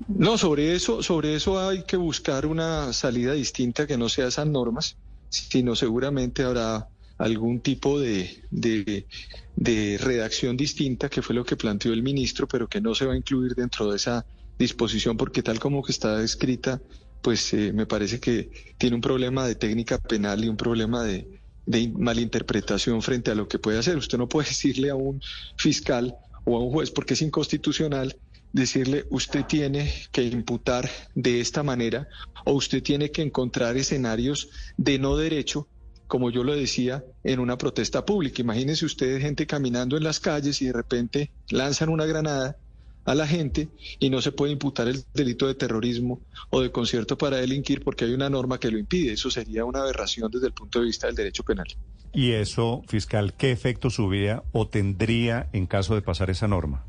No, 0.07 0.37
sobre 0.37 0.75
eso, 0.75 1.01
sobre 1.01 1.35
eso 1.35 1.59
hay 1.59 1.83
que 1.83 1.97
buscar 1.97 2.45
una 2.45 2.93
salida 2.93 3.33
distinta 3.33 3.87
que 3.87 3.97
no 3.97 4.09
sea 4.09 4.27
esas 4.27 4.47
normas, 4.47 4.95
sino 5.29 5.75
seguramente 5.75 6.43
habrá 6.43 6.87
algún 7.17 7.61
tipo 7.61 7.99
de, 7.99 8.43
de, 8.51 9.97
redacción 9.99 10.55
distinta, 10.55 11.09
que 11.09 11.21
fue 11.21 11.35
lo 11.35 11.43
que 11.43 11.55
planteó 11.55 11.93
el 11.93 12.03
ministro, 12.03 12.47
pero 12.47 12.67
que 12.67 12.79
no 12.79 12.93
se 12.93 13.05
va 13.05 13.13
a 13.13 13.17
incluir 13.17 13.55
dentro 13.55 13.89
de 13.89 13.97
esa 13.97 14.25
disposición, 14.59 15.17
porque 15.17 15.41
tal 15.41 15.59
como 15.59 15.83
que 15.83 15.91
está 15.91 16.21
escrita, 16.23 16.79
pues 17.21 17.53
eh, 17.53 17.73
me 17.73 17.85
parece 17.85 18.19
que 18.19 18.51
tiene 18.77 18.95
un 18.95 19.01
problema 19.01 19.47
de 19.47 19.55
técnica 19.55 19.97
penal 19.97 20.43
y 20.43 20.47
un 20.47 20.57
problema 20.57 21.03
de, 21.03 21.27
de 21.65 21.89
malinterpretación 21.89 23.01
frente 23.01 23.31
a 23.31 23.35
lo 23.35 23.47
que 23.47 23.59
puede 23.59 23.79
hacer. 23.79 23.97
Usted 23.97 24.17
no 24.17 24.29
puede 24.29 24.49
decirle 24.49 24.91
a 24.91 24.95
un 24.95 25.21
fiscal 25.57 26.15
o 26.45 26.55
a 26.55 26.63
un 26.63 26.71
juez, 26.71 26.91
porque 26.91 27.15
es 27.15 27.21
inconstitucional, 27.21 28.15
decirle 28.57 29.05
usted 29.09 29.45
tiene 29.45 29.93
que 30.11 30.23
imputar 30.23 30.89
de 31.15 31.39
esta 31.39 31.63
manera 31.63 32.07
o 32.45 32.53
usted 32.53 32.83
tiene 32.83 33.11
que 33.11 33.21
encontrar 33.21 33.77
escenarios 33.77 34.49
de 34.77 34.99
no 34.99 35.15
derecho, 35.17 35.67
como 36.07 36.29
yo 36.29 36.43
lo 36.43 36.55
decía, 36.55 37.03
en 37.23 37.39
una 37.39 37.57
protesta 37.57 38.05
pública. 38.05 38.41
Imagínense 38.41 38.85
ustedes 38.85 39.21
gente 39.21 39.45
caminando 39.45 39.97
en 39.97 40.03
las 40.03 40.19
calles 40.19 40.61
y 40.61 40.65
de 40.65 40.73
repente 40.73 41.31
lanzan 41.49 41.89
una 41.89 42.05
granada 42.05 42.57
a 43.05 43.15
la 43.15 43.25
gente 43.25 43.69
y 43.99 44.09
no 44.09 44.21
se 44.21 44.33
puede 44.33 44.51
imputar 44.51 44.87
el 44.89 45.03
delito 45.13 45.47
de 45.47 45.55
terrorismo 45.55 46.21
o 46.49 46.61
de 46.61 46.71
concierto 46.71 47.17
para 47.17 47.37
delinquir 47.37 47.81
porque 47.81 48.03
hay 48.03 48.13
una 48.13 48.29
norma 48.29 48.59
que 48.59 48.69
lo 48.69 48.77
impide. 48.77 49.13
Eso 49.13 49.31
sería 49.31 49.63
una 49.63 49.79
aberración 49.79 50.29
desde 50.29 50.47
el 50.47 50.53
punto 50.53 50.79
de 50.79 50.85
vista 50.85 51.07
del 51.07 51.15
derecho 51.15 51.43
penal. 51.43 51.67
¿Y 52.13 52.33
eso, 52.33 52.83
fiscal, 52.87 53.33
qué 53.33 53.51
efecto 53.51 53.89
subía 53.89 54.43
o 54.51 54.67
tendría 54.67 55.49
en 55.53 55.67
caso 55.67 55.95
de 55.95 56.01
pasar 56.01 56.29
esa 56.29 56.47
norma? 56.47 56.83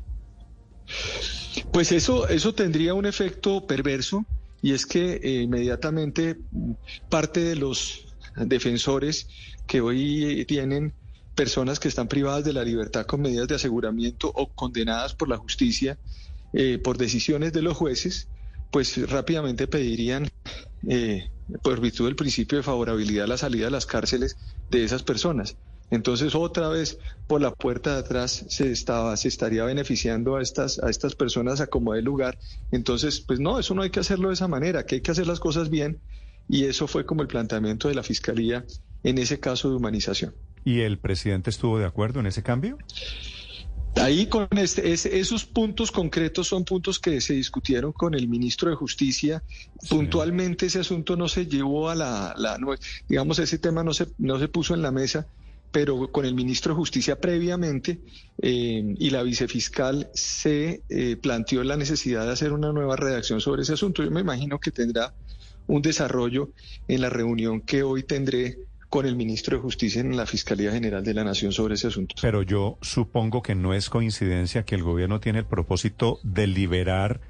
Pues 1.71 1.91
eso, 1.91 2.27
eso 2.27 2.53
tendría 2.53 2.93
un 2.93 3.05
efecto 3.05 3.65
perverso 3.65 4.25
y 4.61 4.73
es 4.73 4.85
que 4.85 5.19
eh, 5.23 5.41
inmediatamente 5.41 6.37
parte 7.09 7.41
de 7.41 7.55
los 7.55 8.05
defensores 8.35 9.27
que 9.67 9.81
hoy 9.81 10.45
tienen 10.47 10.93
personas 11.35 11.79
que 11.79 11.87
están 11.87 12.07
privadas 12.07 12.43
de 12.43 12.53
la 12.53 12.63
libertad 12.63 13.05
con 13.05 13.21
medidas 13.21 13.47
de 13.47 13.55
aseguramiento 13.55 14.31
o 14.33 14.51
condenadas 14.53 15.13
por 15.13 15.29
la 15.29 15.37
justicia 15.37 15.97
eh, 16.51 16.79
por 16.79 16.97
decisiones 16.97 17.53
de 17.53 17.61
los 17.61 17.77
jueces, 17.77 18.27
pues 18.71 19.09
rápidamente 19.09 19.67
pedirían, 19.67 20.27
eh, 20.87 21.29
por 21.61 21.79
virtud 21.79 22.05
del 22.05 22.15
principio 22.15 22.57
de 22.57 22.63
favorabilidad, 22.63 23.27
la 23.27 23.37
salida 23.37 23.65
de 23.65 23.71
las 23.71 23.85
cárceles 23.85 24.35
de 24.69 24.83
esas 24.83 25.03
personas. 25.03 25.57
Entonces 25.91 26.35
otra 26.35 26.69
vez 26.69 26.99
por 27.27 27.41
la 27.41 27.51
puerta 27.51 27.93
de 27.93 27.99
atrás 27.99 28.45
se 28.49 28.71
estaba, 28.71 29.15
se 29.17 29.27
estaría 29.27 29.63
beneficiando 29.63 30.35
a 30.35 30.41
estas, 30.41 30.79
a 30.79 30.89
estas 30.89 31.15
personas 31.15 31.61
a 31.61 31.67
como 31.67 31.93
de 31.93 32.01
lugar. 32.01 32.37
Entonces, 32.71 33.21
pues 33.21 33.39
no, 33.39 33.59
eso 33.59 33.73
no 33.73 33.81
hay 33.81 33.89
que 33.89 33.99
hacerlo 33.99 34.29
de 34.29 34.35
esa 34.35 34.47
manera, 34.47 34.85
que 34.85 34.95
hay 34.95 35.01
que 35.01 35.11
hacer 35.11 35.27
las 35.27 35.39
cosas 35.39 35.69
bien. 35.69 35.99
Y 36.47 36.65
eso 36.65 36.87
fue 36.87 37.05
como 37.05 37.21
el 37.21 37.27
planteamiento 37.27 37.87
de 37.87 37.95
la 37.95 38.03
fiscalía 38.03 38.65
en 39.03 39.17
ese 39.17 39.39
caso 39.39 39.69
de 39.69 39.75
humanización. 39.75 40.33
¿Y 40.65 40.81
el 40.81 40.97
presidente 40.97 41.49
estuvo 41.49 41.79
de 41.79 41.85
acuerdo 41.85 42.19
en 42.19 42.27
ese 42.27 42.43
cambio? 42.43 42.77
Ahí 43.95 44.27
con 44.27 44.47
este, 44.57 44.91
esos 44.91 45.45
puntos 45.45 45.91
concretos 45.91 46.47
son 46.47 46.63
puntos 46.63 46.99
que 46.99 47.19
se 47.21 47.33
discutieron 47.33 47.91
con 47.91 48.13
el 48.13 48.27
ministro 48.27 48.69
de 48.69 48.75
Justicia. 48.75 49.43
Puntualmente 49.89 50.67
ese 50.67 50.79
asunto 50.79 51.15
no 51.15 51.27
se 51.27 51.47
llevó 51.47 51.89
a 51.89 51.95
la, 51.95 52.35
digamos, 53.07 53.39
ese 53.39 53.57
tema 53.57 53.83
no 53.83 53.93
se, 53.93 54.07
no 54.17 54.39
se 54.39 54.47
puso 54.47 54.73
en 54.73 54.81
la 54.81 54.91
mesa, 54.91 55.27
pero 55.71 56.11
con 56.11 56.25
el 56.25 56.33
ministro 56.33 56.73
de 56.73 56.77
Justicia 56.77 57.19
previamente 57.19 57.99
eh, 58.41 58.95
y 58.97 59.09
la 59.09 59.23
vicefiscal 59.23 60.09
se 60.13 60.81
eh, 60.89 61.17
planteó 61.17 61.63
la 61.63 61.77
necesidad 61.77 62.25
de 62.25 62.31
hacer 62.31 62.53
una 62.53 62.71
nueva 62.71 62.95
redacción 62.95 63.41
sobre 63.41 63.61
ese 63.61 63.73
asunto. 63.73 64.03
Yo 64.03 64.11
me 64.11 64.21
imagino 64.21 64.59
que 64.59 64.71
tendrá 64.71 65.13
un 65.67 65.81
desarrollo 65.81 66.49
en 66.87 67.01
la 67.01 67.09
reunión 67.09 67.61
que 67.61 67.83
hoy 67.83 68.03
tendré 68.03 68.57
con 68.89 69.05
el 69.05 69.15
ministro 69.15 69.57
de 69.57 69.61
Justicia 69.61 70.01
en 70.01 70.17
la 70.17 70.25
Fiscalía 70.25 70.71
General 70.71 71.03
de 71.03 71.13
la 71.13 71.23
Nación 71.23 71.51
sobre 71.51 71.75
ese 71.75 71.87
asunto. 71.87 72.15
Pero 72.21 72.41
yo 72.41 72.79
supongo 72.81 73.43
que 73.43 73.53
no 73.53 73.75
es 73.75 73.89
coincidencia 73.89 74.63
que 74.63 74.73
el 74.73 74.81
gobierno 74.81 75.19
tiene 75.19 75.39
el 75.39 75.45
propósito 75.45 76.19
de 76.23 76.47
liberar 76.47 77.21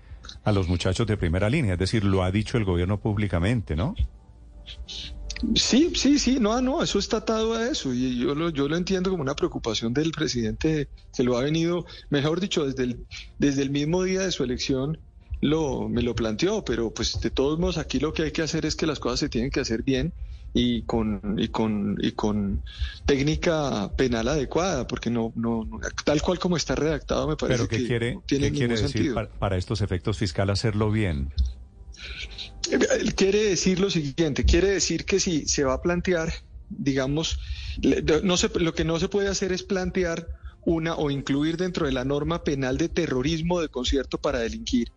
a 0.44 0.54
los 0.54 0.70
muchachos 0.70 1.06
de 1.06 1.18
primera 1.18 1.50
línea, 1.50 1.74
es 1.74 1.80
decir, 1.80 2.06
lo 2.06 2.24
ha 2.24 2.32
dicho 2.32 2.58
el 2.58 2.64
gobierno 2.64 3.02
públicamente, 3.02 3.76
¿no? 3.76 3.96
Sí, 5.56 5.94
sí, 5.96 6.20
sí, 6.20 6.38
no, 6.40 6.60
no, 6.62 6.84
eso 6.84 7.00
está 7.00 7.18
atado 7.18 7.54
a 7.54 7.70
eso 7.70 7.94
y 7.94 8.20
yo 8.20 8.36
lo, 8.36 8.50
yo 8.50 8.68
lo 8.68 8.76
entiendo 8.76 9.10
como 9.10 9.24
una 9.24 9.36
preocupación 9.36 9.94
del 9.94 10.12
presidente, 10.12 10.90
se 11.12 11.24
lo 11.24 11.38
ha 11.38 11.44
venido, 11.44 11.86
mejor 12.10 12.42
dicho, 12.42 12.66
desde 12.66 12.84
el, 12.84 13.06
desde 13.38 13.62
el 13.62 13.70
mismo 13.70 14.04
día 14.04 14.22
de 14.22 14.32
su 14.32 14.44
elección 14.44 15.00
lo, 15.42 15.88
me 15.88 16.02
lo 16.02 16.14
planteó, 16.14 16.66
pero 16.66 16.94
pues 16.94 17.20
de 17.22 17.30
todos 17.30 17.58
modos 17.58 17.78
aquí 17.78 18.00
lo 18.00 18.14
que 18.14 18.24
hay 18.24 18.32
que 18.32 18.42
hacer 18.42 18.66
es 18.66 18.76
que 18.76 18.86
las 18.86 19.00
cosas 19.00 19.22
se 19.22 19.30
tienen 19.30 19.50
que 19.50 19.62
hacer 19.62 19.84
bien 19.84 20.14
y 20.54 20.82
con 20.84 21.36
y 21.38 21.50
con 21.50 21.98
y 22.02 22.12
con 22.14 22.64
técnica 23.06 23.92
penal 23.96 24.28
adecuada 24.28 24.88
porque 24.88 25.10
no 25.10 25.32
no, 25.36 25.68
tal 26.04 26.22
cual 26.22 26.40
como 26.40 26.58
está 26.58 26.76
redactado 26.76 27.28
me 27.28 27.36
parece 27.36 27.68
que 27.68 27.86
quiere, 27.86 28.16
no 28.16 28.24
tiene 28.26 28.52
¿qué 28.52 28.58
quiere 28.58 28.82
decir 28.82 29.14
para, 29.14 29.58
estos 29.58 29.82
efectos 29.82 30.18
fiscales 30.18 30.60
hacerlo 30.60 30.92
bien 30.92 31.32
quiere 33.16 33.44
decir 33.44 33.80
lo 33.80 33.90
siguiente 33.90 34.46
quiere 34.46 34.70
decir 34.70 35.06
que 35.06 35.20
si 35.20 35.46
se 35.48 35.64
va 35.64 35.74
a 35.74 35.82
plantear 35.82 36.34
digamos 36.70 37.40
no 38.24 38.38
se, 38.38 38.50
lo 38.60 38.74
que 38.74 38.86
no 38.86 39.00
se 39.00 39.10
puede 39.10 39.28
hacer 39.28 39.52
es 39.52 39.64
plantear 39.64 40.28
una 40.66 40.96
o 40.96 41.10
incluir 41.10 41.58
dentro 41.58 41.86
de 41.86 41.92
la 41.92 42.06
norma 42.06 42.44
penal 42.44 42.78
de 42.78 42.90
terrorismo 42.90 43.62
de 43.62 43.70
concierto 43.70 44.18
para 44.18 44.40
delinquir 44.40 44.92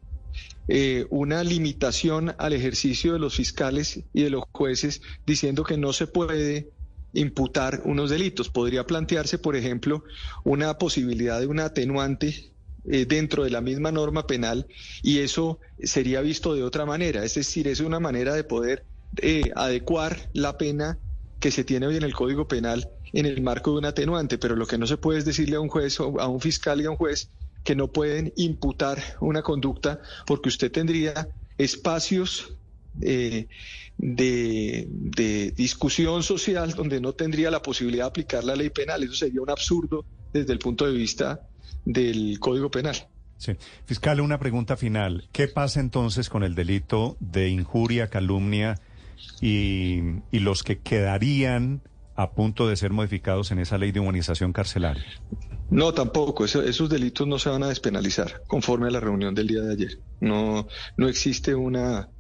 eh, 0.69 1.07
una 1.11 1.43
limitación 1.43 2.35
al 2.39 2.53
ejercicio 2.53 3.13
de 3.13 3.19
los 3.19 3.35
fiscales 3.35 4.05
y 4.13 4.23
de 4.23 4.31
los 4.31 4.45
jueces 4.53 5.03
diciendo 5.27 5.65
que 5.65 5.77
no 5.77 5.93
se 5.93 6.07
puede 6.07 6.71
imputar 7.13 7.83
unos 7.85 8.11
delitos. 8.11 8.49
Podría 8.49 8.87
plantearse, 8.87 9.39
por 9.39 9.57
ejemplo, 9.57 10.05
una 10.45 10.79
posibilidad 10.79 11.41
de 11.41 11.47
un 11.47 11.61
atenuante 11.61 12.53
eh, 12.85 13.07
dentro 13.07 13.45
de 13.45 13.51
la 13.51 13.61
misma 13.61 13.93
norma 13.93 14.27
penal 14.27 14.67
y 15.03 15.19
eso 15.19 15.61
sería 15.83 16.21
visto 16.21 16.55
de 16.55 16.65
otra 16.65 16.87
manera. 16.87 17.25
Es 17.25 17.35
decir, 17.35 17.69
es 17.69 17.81
una 17.81 18.01
manera 18.01 18.35
de 18.35 18.45
poder 18.45 18.85
eh, 19.21 19.51
adecuar 19.55 20.31
la 20.33 20.59
pena 20.59 20.99
que 21.39 21.51
se 21.51 21.65
tiene 21.65 21.87
hoy 21.87 21.97
en 21.97 22.03
el 22.03 22.15
Código 22.15 22.49
Penal 22.49 22.89
en 23.13 23.27
el 23.27 23.43
marco 23.43 23.73
de 23.73 23.79
un 23.79 23.85
atenuante, 23.85 24.39
pero 24.39 24.57
lo 24.57 24.67
que 24.67 24.79
no 24.79 24.87
se 24.87 24.97
puede 24.97 25.19
es 25.19 25.25
decirle 25.25 25.57
a 25.57 25.61
un 25.61 25.69
juez, 25.69 26.01
a 26.01 26.29
un 26.29 26.41
fiscal 26.41 26.81
y 26.81 26.87
a 26.87 26.91
un 26.91 26.97
juez 26.97 27.31
que 27.63 27.77
no 27.77 27.93
pueden 27.93 28.33
imputar 28.37 29.03
una 29.21 29.43
conducta 29.43 30.01
porque 30.27 30.49
usted 30.49 30.73
tendría 30.73 31.29
espacios 31.59 32.55
eh, 33.01 33.47
de, 33.99 35.53
discusión 35.55 36.23
social 36.23 36.73
donde 36.73 37.01
no 37.01 37.13
tendría 37.13 37.51
la 37.51 37.63
posibilidad 37.63 38.05
de 38.05 38.09
aplicar 38.09 38.45
la 38.45 38.57
ley 38.57 38.71
penal. 38.71 39.03
Eso 39.03 39.15
sería 39.15 39.41
un 39.41 39.51
absurdo 39.51 40.05
desde 40.33 40.53
el 40.53 40.59
punto 40.59 40.87
de 40.87 40.93
vista 40.93 41.49
del 41.85 42.39
Código 42.41 42.71
Penal. 42.71 43.09
Sí. 43.39 43.57
Fiscal, 43.87 44.21
una 44.21 44.39
pregunta 44.39 44.77
final. 44.77 45.29
¿Qué 45.33 45.49
pasa 45.49 45.81
entonces 45.81 46.29
con 46.29 46.45
el 46.45 46.55
delito 46.55 47.17
de 47.19 47.49
injuria, 47.49 48.09
calumnia 48.09 48.81
y, 49.41 50.01
y 50.31 50.39
los 50.41 50.63
que 50.63 50.79
quedarían 50.79 51.83
a 52.15 52.33
punto 52.33 52.69
de 52.69 52.77
ser 52.77 52.91
modificados 52.91 53.51
en 53.51 53.59
esa 53.59 53.79
ley 53.79 53.91
de 53.93 54.01
humanización 54.01 54.53
carcelaria? 54.53 55.05
No, 55.71 55.95
tampoco. 55.95 56.45
esos 56.45 56.91
delitos 56.91 57.27
no 57.27 57.39
se 57.39 57.49
van 57.49 57.63
a 57.63 57.69
despenalizar 57.69 58.43
conforme 58.47 58.89
a 58.89 58.91
la 58.91 59.01
reunión 59.01 59.35
del 59.35 59.47
día 59.47 59.63
de 59.63 59.73
ayer. 59.73 59.99
No, 60.21 60.69
no 60.97 61.09
existe 61.09 61.55
una, 61.55 62.11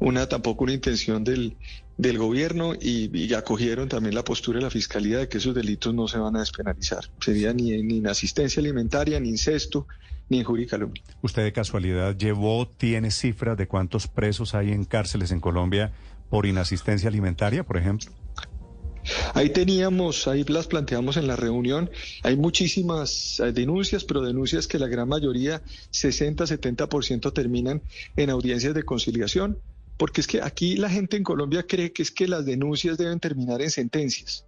una 0.00 0.28
tampoco 0.28 0.64
una 0.64 0.72
intención 0.72 1.24
del, 1.24 1.56
del 1.96 2.18
gobierno 2.18 2.74
y, 2.74 3.32
acogieron 3.34 3.88
también 3.88 4.14
la 4.14 4.24
postura 4.24 4.58
de 4.58 4.64
la 4.64 4.70
fiscalía 4.70 5.18
de 5.18 5.28
que 5.28 5.38
esos 5.38 5.54
delitos 5.54 5.94
no 5.94 6.08
se 6.08 6.18
van 6.18 6.36
a 6.36 6.40
despenalizar. 6.40 7.04
Sería 7.20 7.52
ni, 7.52 7.70
ni 7.82 7.98
en 7.98 8.06
asistencia 8.06 8.60
alimentaria, 8.60 9.18
ni 9.20 9.28
incesto, 9.28 9.86
ni 10.28 10.38
injuria 10.38 10.64
y 10.64 10.68
calumnia. 10.68 11.02
¿Usted 11.22 11.44
de 11.44 11.52
casualidad 11.52 12.16
llevó, 12.16 12.68
tiene 12.68 13.10
cifras 13.10 13.56
de 13.56 13.66
cuántos 13.66 14.08
presos 14.08 14.54
hay 14.54 14.72
en 14.72 14.84
cárceles 14.84 15.30
en 15.30 15.40
Colombia 15.40 15.92
por 16.30 16.46
inasistencia 16.46 17.08
alimentaria, 17.08 17.64
por 17.64 17.76
ejemplo? 17.76 18.10
Ahí 19.34 19.50
teníamos, 19.50 20.26
ahí 20.28 20.44
las 20.44 20.66
planteamos 20.66 21.18
en 21.18 21.26
la 21.26 21.36
reunión, 21.36 21.90
hay 22.22 22.36
muchísimas 22.36 23.38
eh, 23.40 23.52
denuncias, 23.52 24.04
pero 24.04 24.22
denuncias 24.22 24.66
que 24.66 24.78
la 24.78 24.86
gran 24.86 25.08
mayoría, 25.08 25.62
60-70% 25.92 27.32
terminan 27.34 27.82
en 28.16 28.30
audiencias 28.30 28.72
de 28.72 28.82
conciliación, 28.82 29.58
porque 29.96 30.20
es 30.20 30.26
que 30.26 30.42
aquí 30.42 30.76
la 30.76 30.90
gente 30.90 31.16
en 31.16 31.22
Colombia 31.22 31.64
cree 31.66 31.92
que 31.92 32.02
es 32.02 32.10
que 32.10 32.28
las 32.28 32.44
denuncias 32.44 32.98
deben 32.98 33.20
terminar 33.20 33.62
en 33.62 33.70
sentencias. 33.70 34.46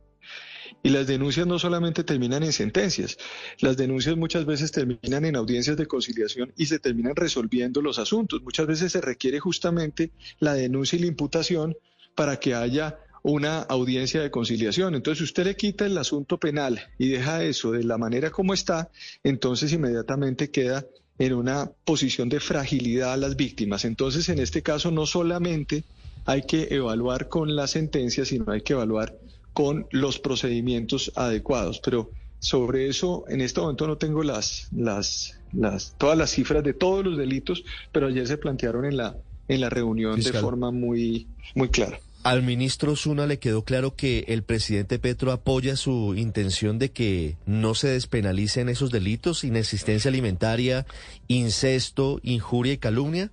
Y 0.83 0.91
las 0.91 1.07
denuncias 1.07 1.47
no 1.47 1.59
solamente 1.59 2.05
terminan 2.05 2.43
en 2.43 2.53
sentencias, 2.53 3.17
las 3.61 3.77
denuncias 3.77 4.17
muchas 4.17 4.45
veces 4.45 4.73
terminan 4.73 5.25
en 5.25 5.37
audiencias 5.37 5.77
de 5.77 5.87
conciliación 5.87 6.53
y 6.57 6.67
se 6.67 6.79
terminan 6.79 7.17
resolviendo 7.17 7.81
los 7.81 7.99
asuntos. 7.99 8.43
Muchas 8.43 8.67
veces 8.67 8.93
se 8.93 9.01
requiere 9.01 9.41
justamente 9.41 10.13
la 10.39 10.55
denuncia 10.55 10.97
y 10.97 11.01
la 11.01 11.07
imputación 11.07 11.77
para 12.15 12.39
que 12.39 12.55
haya 12.55 12.99
una 13.23 13.63
audiencia 13.63 14.23
de 14.23 14.31
conciliación. 14.31 14.95
Entonces, 14.95 15.19
si 15.19 15.25
usted 15.25 15.45
le 15.45 15.57
quita 15.57 15.87
el 15.87 15.99
asunto 15.99 16.39
penal 16.39 16.81
y 16.99 17.09
deja 17.09 17.43
eso 17.43 17.73
de 17.73 17.83
la 17.83 17.99
manera 17.99 18.31
como 18.31 18.55
está, 18.55 18.91
entonces 19.25 19.73
inmediatamente 19.73 20.51
queda 20.51 20.87
en 21.19 21.33
una 21.33 21.71
posición 21.85 22.29
de 22.29 22.41
fragilidad 22.41 23.15
a 23.15 23.17
las 23.17 23.37
víctimas. 23.37 23.85
Entonces, 23.85 24.29
en 24.29 24.39
este 24.39 24.63
caso, 24.63 24.91
no 24.91 25.07
solamente 25.07 25.85
hay 26.25 26.43
que 26.43 26.69
evaluar 26.71 27.29
con 27.29 27.55
la 27.57 27.67
sentencia, 27.67 28.25
sino 28.25 28.51
hay 28.51 28.63
que 28.63 28.75
evaluar 28.75 29.17
con 29.53 29.87
los 29.91 30.19
procedimientos 30.19 31.13
adecuados. 31.15 31.81
Pero 31.83 32.11
sobre 32.39 32.89
eso, 32.89 33.25
en 33.29 33.41
este 33.41 33.61
momento 33.61 33.87
no 33.87 33.97
tengo 33.97 34.23
las, 34.23 34.69
las, 34.73 35.39
las, 35.53 35.95
todas 35.97 36.19
las 36.19 36.31
cifras 36.31 36.63
de 36.63 36.75
todos 36.75 37.05
los 37.05 37.17
delitos, 37.17 37.65
pero 37.93 38.09
ayer 38.09 38.27
se 38.27 38.37
plantearon 38.37 38.85
en 38.85 38.97
la, 38.99 39.17
en 39.49 39.61
la 39.61 39.71
reunión 39.71 40.21
de 40.21 40.33
forma 40.33 40.71
muy, 40.71 41.27
muy 41.55 41.69
clara. 41.71 41.99
Al 42.27 42.43
ministro 42.43 42.97
Zuna 42.97 43.25
le 43.25 43.39
quedó 43.39 43.63
claro 43.63 43.95
que 43.95 44.25
el 44.27 44.43
presidente 44.43 44.99
Petro 44.99 45.31
apoya 45.31 45.77
su 45.77 46.17
intención 46.17 46.77
de 46.77 46.91
que 46.91 47.37
no 47.47 47.77
se 47.77 47.87
despenalicen 47.87 48.69
esos 48.69 48.91
delitos, 48.91 49.45
inexistencia 49.45 50.09
alimentaria, 50.09 50.87
incesto, 51.29 52.19
injuria 52.25 52.73
y 52.73 52.79
calumnia. 52.79 53.31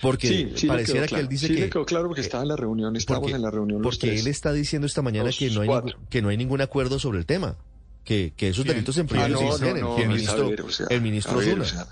Porque 0.00 0.50
pareciera 0.66 1.06
que 1.08 1.16
él 1.16 1.28
dice 1.28 1.48
sí 1.48 1.56
que... 1.56 1.60
le 1.60 1.68
quedó 1.68 1.84
claro 1.84 2.06
porque 2.06 2.22
estaba 2.22 2.42
en 2.42 2.48
la 2.48 2.56
reunión, 2.56 2.96
estábamos 2.96 3.32
en 3.32 3.42
la 3.42 3.50
reunión 3.50 3.82
Porque 3.82 4.18
él 4.18 4.26
está 4.26 4.50
diciendo 4.54 4.86
esta 4.86 5.02
mañana 5.02 5.28
que 5.30 5.50
no, 5.50 5.60
hay 5.60 5.68
que 6.08 6.22
no 6.22 6.30
hay 6.30 6.38
ningún 6.38 6.62
acuerdo 6.62 6.98
sobre 6.98 7.18
el 7.18 7.26
tema, 7.26 7.58
que, 8.02 8.32
que 8.34 8.48
esos 8.48 8.64
delitos 8.64 8.96
en 8.96 9.08
primer 9.08 9.26
ah, 9.26 9.28
no, 9.28 9.58
no, 9.58 9.98
el 9.98 10.08
ministro, 10.08 10.50
el 10.88 11.02
ministro 11.02 11.38
Zuna. 11.42 11.86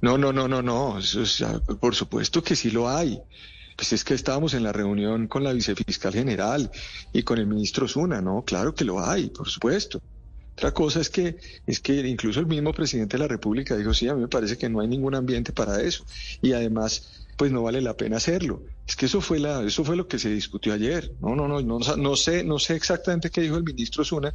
no, 0.00 0.16
no, 0.16 0.32
no, 0.32 0.48
no, 0.48 0.62
no, 0.62 0.98
por 1.80 1.94
supuesto 1.94 2.42
que 2.42 2.56
sí 2.56 2.70
lo 2.70 2.88
hay. 2.88 3.20
Pues 3.78 3.92
es 3.92 4.02
que 4.02 4.14
estábamos 4.14 4.54
en 4.54 4.64
la 4.64 4.72
reunión 4.72 5.28
con 5.28 5.44
la 5.44 5.52
vicefiscal 5.52 6.12
general 6.12 6.68
y 7.12 7.22
con 7.22 7.38
el 7.38 7.46
ministro 7.46 7.86
Zuna, 7.86 8.20
¿no? 8.20 8.42
Claro 8.44 8.74
que 8.74 8.84
lo 8.84 8.98
hay, 8.98 9.28
por 9.28 9.48
supuesto. 9.48 10.02
Otra 10.54 10.72
cosa 10.74 11.00
es 11.00 11.08
que, 11.08 11.36
es 11.64 11.78
que 11.78 11.94
incluso 12.08 12.40
el 12.40 12.46
mismo 12.46 12.72
presidente 12.72 13.16
de 13.16 13.22
la 13.22 13.28
República 13.28 13.76
dijo, 13.76 13.94
sí, 13.94 14.08
a 14.08 14.16
mí 14.16 14.22
me 14.22 14.26
parece 14.26 14.58
que 14.58 14.68
no 14.68 14.80
hay 14.80 14.88
ningún 14.88 15.14
ambiente 15.14 15.52
para 15.52 15.80
eso. 15.80 16.04
Y 16.42 16.54
además, 16.54 17.24
pues 17.36 17.52
no 17.52 17.62
vale 17.62 17.80
la 17.80 17.96
pena 17.96 18.16
hacerlo. 18.16 18.64
Es 18.84 18.96
que 18.96 19.06
eso 19.06 19.20
fue 19.20 19.38
la, 19.38 19.62
eso 19.62 19.84
fue 19.84 19.94
lo 19.94 20.08
que 20.08 20.18
se 20.18 20.30
discutió 20.30 20.72
ayer. 20.72 21.12
No, 21.20 21.36
no, 21.36 21.46
no, 21.46 21.60
no, 21.60 21.78
no 21.78 22.16
sé, 22.16 22.42
no 22.42 22.58
sé 22.58 22.74
exactamente 22.74 23.30
qué 23.30 23.42
dijo 23.42 23.56
el 23.58 23.62
ministro 23.62 24.04
Zuna, 24.04 24.34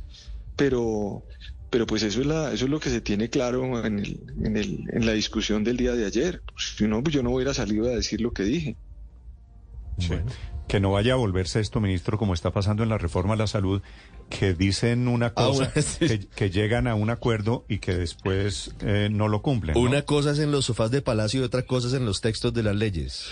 pero, 0.56 1.26
pero 1.70 1.86
pues 1.86 2.04
eso 2.04 2.22
es 2.22 2.28
la, 2.28 2.54
eso 2.54 2.64
es 2.64 2.72
lo 2.72 2.80
que 2.80 2.90
se 2.92 3.02
tiene 3.02 3.30
claro 3.30 3.86
en, 3.86 4.00
el, 4.00 4.22
en, 4.42 4.56
el, 4.56 4.86
en 4.94 5.06
la 5.06 5.12
discusión 5.12 5.66
del 5.66 5.76
día 5.76 5.96
de 5.96 6.06
ayer. 6.06 6.42
Pues, 6.46 6.76
si 6.78 6.88
no, 6.88 7.04
pues 7.04 7.14
yo 7.14 7.22
no 7.24 7.32
hubiera 7.32 7.54
salido 7.54 7.88
a 7.88 7.90
decir 7.90 8.22
lo 8.22 8.32
que 8.32 8.44
dije. 8.44 8.78
Que 10.68 10.80
no 10.80 10.92
vaya 10.92 11.14
a 11.14 11.16
volverse 11.18 11.60
esto, 11.60 11.80
ministro, 11.82 12.18
como 12.18 12.34
está 12.34 12.52
pasando 12.52 12.84
en 12.84 12.90
la 12.90 12.98
reforma 12.98 13.34
a 13.34 13.38
la 13.38 13.48
salud, 13.48 13.82
que 14.30 14.54
dicen 14.54 15.08
una 15.08 15.28
Ah, 15.28 15.34
cosa, 15.34 15.72
bueno, 15.74 15.90
que, 16.00 16.28
que 16.28 16.50
llegan 16.50 16.88
a 16.88 16.96
un 16.96 17.10
acuerdo 17.10 17.66
y 17.68 17.80
que 17.80 17.94
después 17.94 18.74
eh, 18.80 19.10
no 19.12 19.28
lo 19.28 19.42
cumplen. 19.42 19.76
¿no? 19.76 19.82
Una 19.82 20.04
cosa 20.04 20.32
es 20.32 20.40
en 20.40 20.52
los 20.52 20.66
sofás 20.66 20.90
de 20.90 21.02
palacio 21.02 21.42
y 21.42 21.44
otra 21.44 21.64
cosa 21.64 21.90
es 21.90 21.94
en 21.94 22.06
los 22.06 22.22
textos 22.22 22.54
de 22.54 22.64
las 22.64 22.76
leyes. 22.76 23.28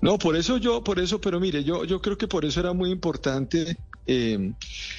No, 0.00 0.18
por 0.18 0.36
eso 0.36 0.56
yo, 0.56 0.82
por 0.82 0.98
eso, 0.98 1.20
pero 1.20 1.38
mire, 1.38 1.62
yo, 1.62 1.84
yo 1.84 2.00
creo 2.00 2.18
que 2.18 2.26
por 2.26 2.44
eso 2.44 2.60
era 2.60 2.72
muy 2.72 2.90
importante 2.90 3.76
eh, 4.06 4.52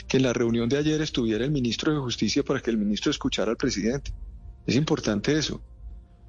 que 0.08 0.18
en 0.18 0.24
la 0.24 0.34
reunión 0.34 0.70
de 0.70 0.78
ayer 0.78 1.02
estuviera 1.02 1.44
el 1.44 1.52
ministro 1.52 1.92
de 1.94 2.00
Justicia 2.00 2.44
para 2.44 2.62
que 2.62 2.72
el 2.72 2.78
ministro 2.78 3.12
escuchara 3.12 3.52
al 3.52 3.58
presidente. 3.58 4.12
Es 4.66 4.76
importante 4.76 5.38
eso. 5.38 5.62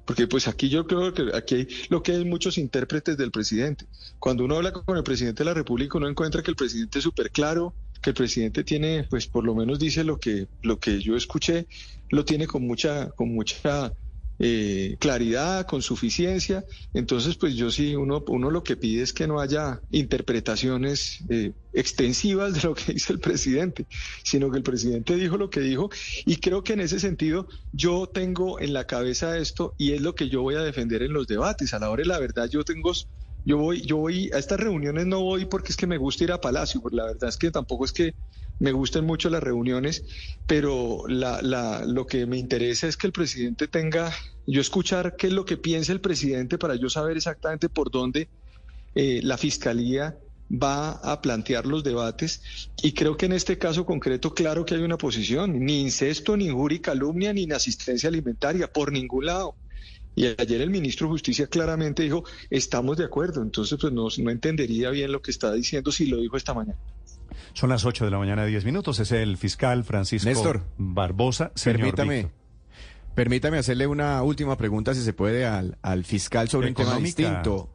Porque 0.09 0.25
pues 0.25 0.47
aquí 0.47 0.69
yo 0.69 0.87
creo 0.87 1.13
que 1.13 1.29
aquí 1.35 1.53
hay 1.53 1.67
lo 1.89 2.01
que 2.01 2.13
hay 2.13 2.25
muchos 2.25 2.57
intérpretes 2.57 3.15
del 3.15 3.29
presidente. 3.29 3.85
Cuando 4.17 4.43
uno 4.43 4.55
habla 4.55 4.73
con 4.73 4.97
el 4.97 5.03
presidente 5.03 5.43
de 5.43 5.45
la 5.45 5.53
República, 5.53 5.99
uno 5.99 6.09
encuentra 6.09 6.41
que 6.41 6.49
el 6.49 6.55
presidente 6.55 6.97
es 6.97 7.03
súper 7.03 7.29
claro, 7.29 7.75
que 8.01 8.09
el 8.09 8.15
presidente 8.15 8.63
tiene, 8.63 9.05
pues 9.07 9.27
por 9.27 9.43
lo 9.43 9.53
menos 9.53 9.77
dice 9.77 10.03
lo 10.03 10.19
que, 10.19 10.47
lo 10.63 10.79
que 10.79 10.99
yo 10.99 11.15
escuché, 11.15 11.67
lo 12.09 12.25
tiene 12.25 12.47
con 12.47 12.65
mucha, 12.65 13.11
con 13.11 13.31
mucha 13.35 13.93
eh, 14.39 14.95
claridad, 14.99 15.67
con 15.67 15.81
suficiencia. 15.81 16.65
Entonces, 16.93 17.35
pues 17.35 17.55
yo 17.55 17.69
sí, 17.69 17.95
uno, 17.95 18.23
uno 18.27 18.49
lo 18.49 18.63
que 18.63 18.77
pide 18.77 19.03
es 19.03 19.13
que 19.13 19.27
no 19.27 19.41
haya 19.41 19.81
interpretaciones 19.91 21.23
eh, 21.29 21.51
extensivas 21.73 22.53
de 22.53 22.61
lo 22.61 22.73
que 22.73 22.93
dice 22.93 23.13
el 23.13 23.19
presidente, 23.19 23.85
sino 24.23 24.49
que 24.49 24.57
el 24.57 24.63
presidente 24.63 25.15
dijo 25.17 25.37
lo 25.37 25.49
que 25.49 25.59
dijo. 25.59 25.89
Y 26.25 26.37
creo 26.37 26.63
que 26.63 26.73
en 26.73 26.79
ese 26.79 26.99
sentido 26.99 27.47
yo 27.73 28.07
tengo 28.07 28.59
en 28.59 28.73
la 28.73 28.85
cabeza 28.85 29.37
esto 29.37 29.75
y 29.77 29.91
es 29.91 30.01
lo 30.01 30.15
que 30.15 30.29
yo 30.29 30.41
voy 30.41 30.55
a 30.55 30.61
defender 30.61 31.03
en 31.03 31.13
los 31.13 31.27
debates. 31.27 31.73
A 31.73 31.79
la 31.79 31.89
hora 31.89 32.03
de 32.03 32.07
la 32.07 32.19
verdad, 32.19 32.49
yo 32.49 32.63
tengo... 32.63 32.93
Yo 33.49 33.57
voy, 33.57 33.81
yo 33.81 33.97
voy 33.97 34.29
a 34.31 34.37
estas 34.37 34.59
reuniones 34.59 35.07
no 35.07 35.21
voy 35.21 35.45
porque 35.45 35.71
es 35.71 35.75
que 35.75 35.87
me 35.87 35.97
gusta 35.97 36.23
ir 36.23 36.31
a 36.31 36.39
Palacio, 36.39 36.81
porque 36.81 36.97
la 36.97 37.05
verdad 37.05 37.29
es 37.29 37.35
que 37.35 37.49
tampoco 37.49 37.83
es 37.83 37.91
que 37.91 38.13
me 38.59 38.71
gusten 38.71 39.05
mucho 39.05 39.27
las 39.31 39.41
reuniones, 39.41 40.03
pero 40.45 41.01
la, 41.07 41.41
la, 41.41 41.83
lo 41.83 42.05
que 42.05 42.27
me 42.27 42.37
interesa 42.37 42.85
es 42.85 42.95
que 42.95 43.07
el 43.07 43.11
presidente 43.11 43.67
tenga, 43.67 44.13
yo 44.45 44.61
escuchar 44.61 45.15
qué 45.15 45.25
es 45.25 45.33
lo 45.33 45.45
que 45.45 45.57
piensa 45.57 45.91
el 45.91 45.99
presidente 45.99 46.59
para 46.59 46.75
yo 46.75 46.91
saber 46.91 47.17
exactamente 47.17 47.69
por 47.69 47.89
dónde 47.89 48.29
eh, 48.93 49.21
la 49.23 49.35
fiscalía 49.35 50.15
va 50.51 50.91
a 50.91 51.19
plantear 51.19 51.65
los 51.65 51.83
debates 51.83 52.43
y 52.83 52.93
creo 52.93 53.17
que 53.17 53.25
en 53.25 53.33
este 53.33 53.57
caso 53.57 53.83
concreto 53.83 54.31
claro 54.31 54.63
que 54.63 54.75
hay 54.75 54.83
una 54.83 54.99
posición, 54.99 55.65
ni 55.65 55.81
incesto, 55.81 56.37
ni 56.37 56.45
injuria 56.45 56.75
y 56.75 56.81
calumnia, 56.81 57.33
ni 57.33 57.41
inasistencia 57.45 58.09
alimentaria, 58.09 58.71
por 58.71 58.91
ningún 58.91 59.25
lado. 59.25 59.57
Y 60.15 60.25
ayer 60.25 60.61
el 60.61 60.69
ministro 60.69 61.07
de 61.07 61.11
Justicia 61.11 61.47
claramente 61.47 62.03
dijo, 62.03 62.23
estamos 62.49 62.97
de 62.97 63.05
acuerdo, 63.05 63.41
entonces 63.41 63.77
pues 63.79 63.93
no, 63.93 64.07
no 64.17 64.31
entendería 64.31 64.89
bien 64.89 65.11
lo 65.11 65.21
que 65.21 65.31
está 65.31 65.53
diciendo 65.53 65.91
si 65.91 66.07
lo 66.07 66.17
dijo 66.17 66.35
esta 66.35 66.53
mañana. 66.53 66.77
Son 67.53 67.69
las 67.69 67.85
8 67.85 68.05
de 68.05 68.11
la 68.11 68.17
mañana, 68.17 68.45
10 68.45 68.65
minutos. 68.65 68.99
Es 68.99 69.11
el 69.11 69.37
fiscal 69.37 69.83
Francisco 69.83 70.29
Néstor, 70.29 70.63
Barbosa. 70.77 71.51
Señor 71.55 71.77
Permítame, 71.79 72.15
Víctor. 72.15 72.33
permítame 73.15 73.57
hacerle 73.57 73.87
una 73.87 74.21
última 74.23 74.57
pregunta, 74.57 74.93
si 74.93 75.01
se 75.01 75.13
puede, 75.13 75.45
al, 75.45 75.77
al 75.81 76.03
fiscal 76.03 76.49
sobre 76.49 76.69
un 76.69 76.75
tema 76.75 76.97
distinto. 76.97 77.69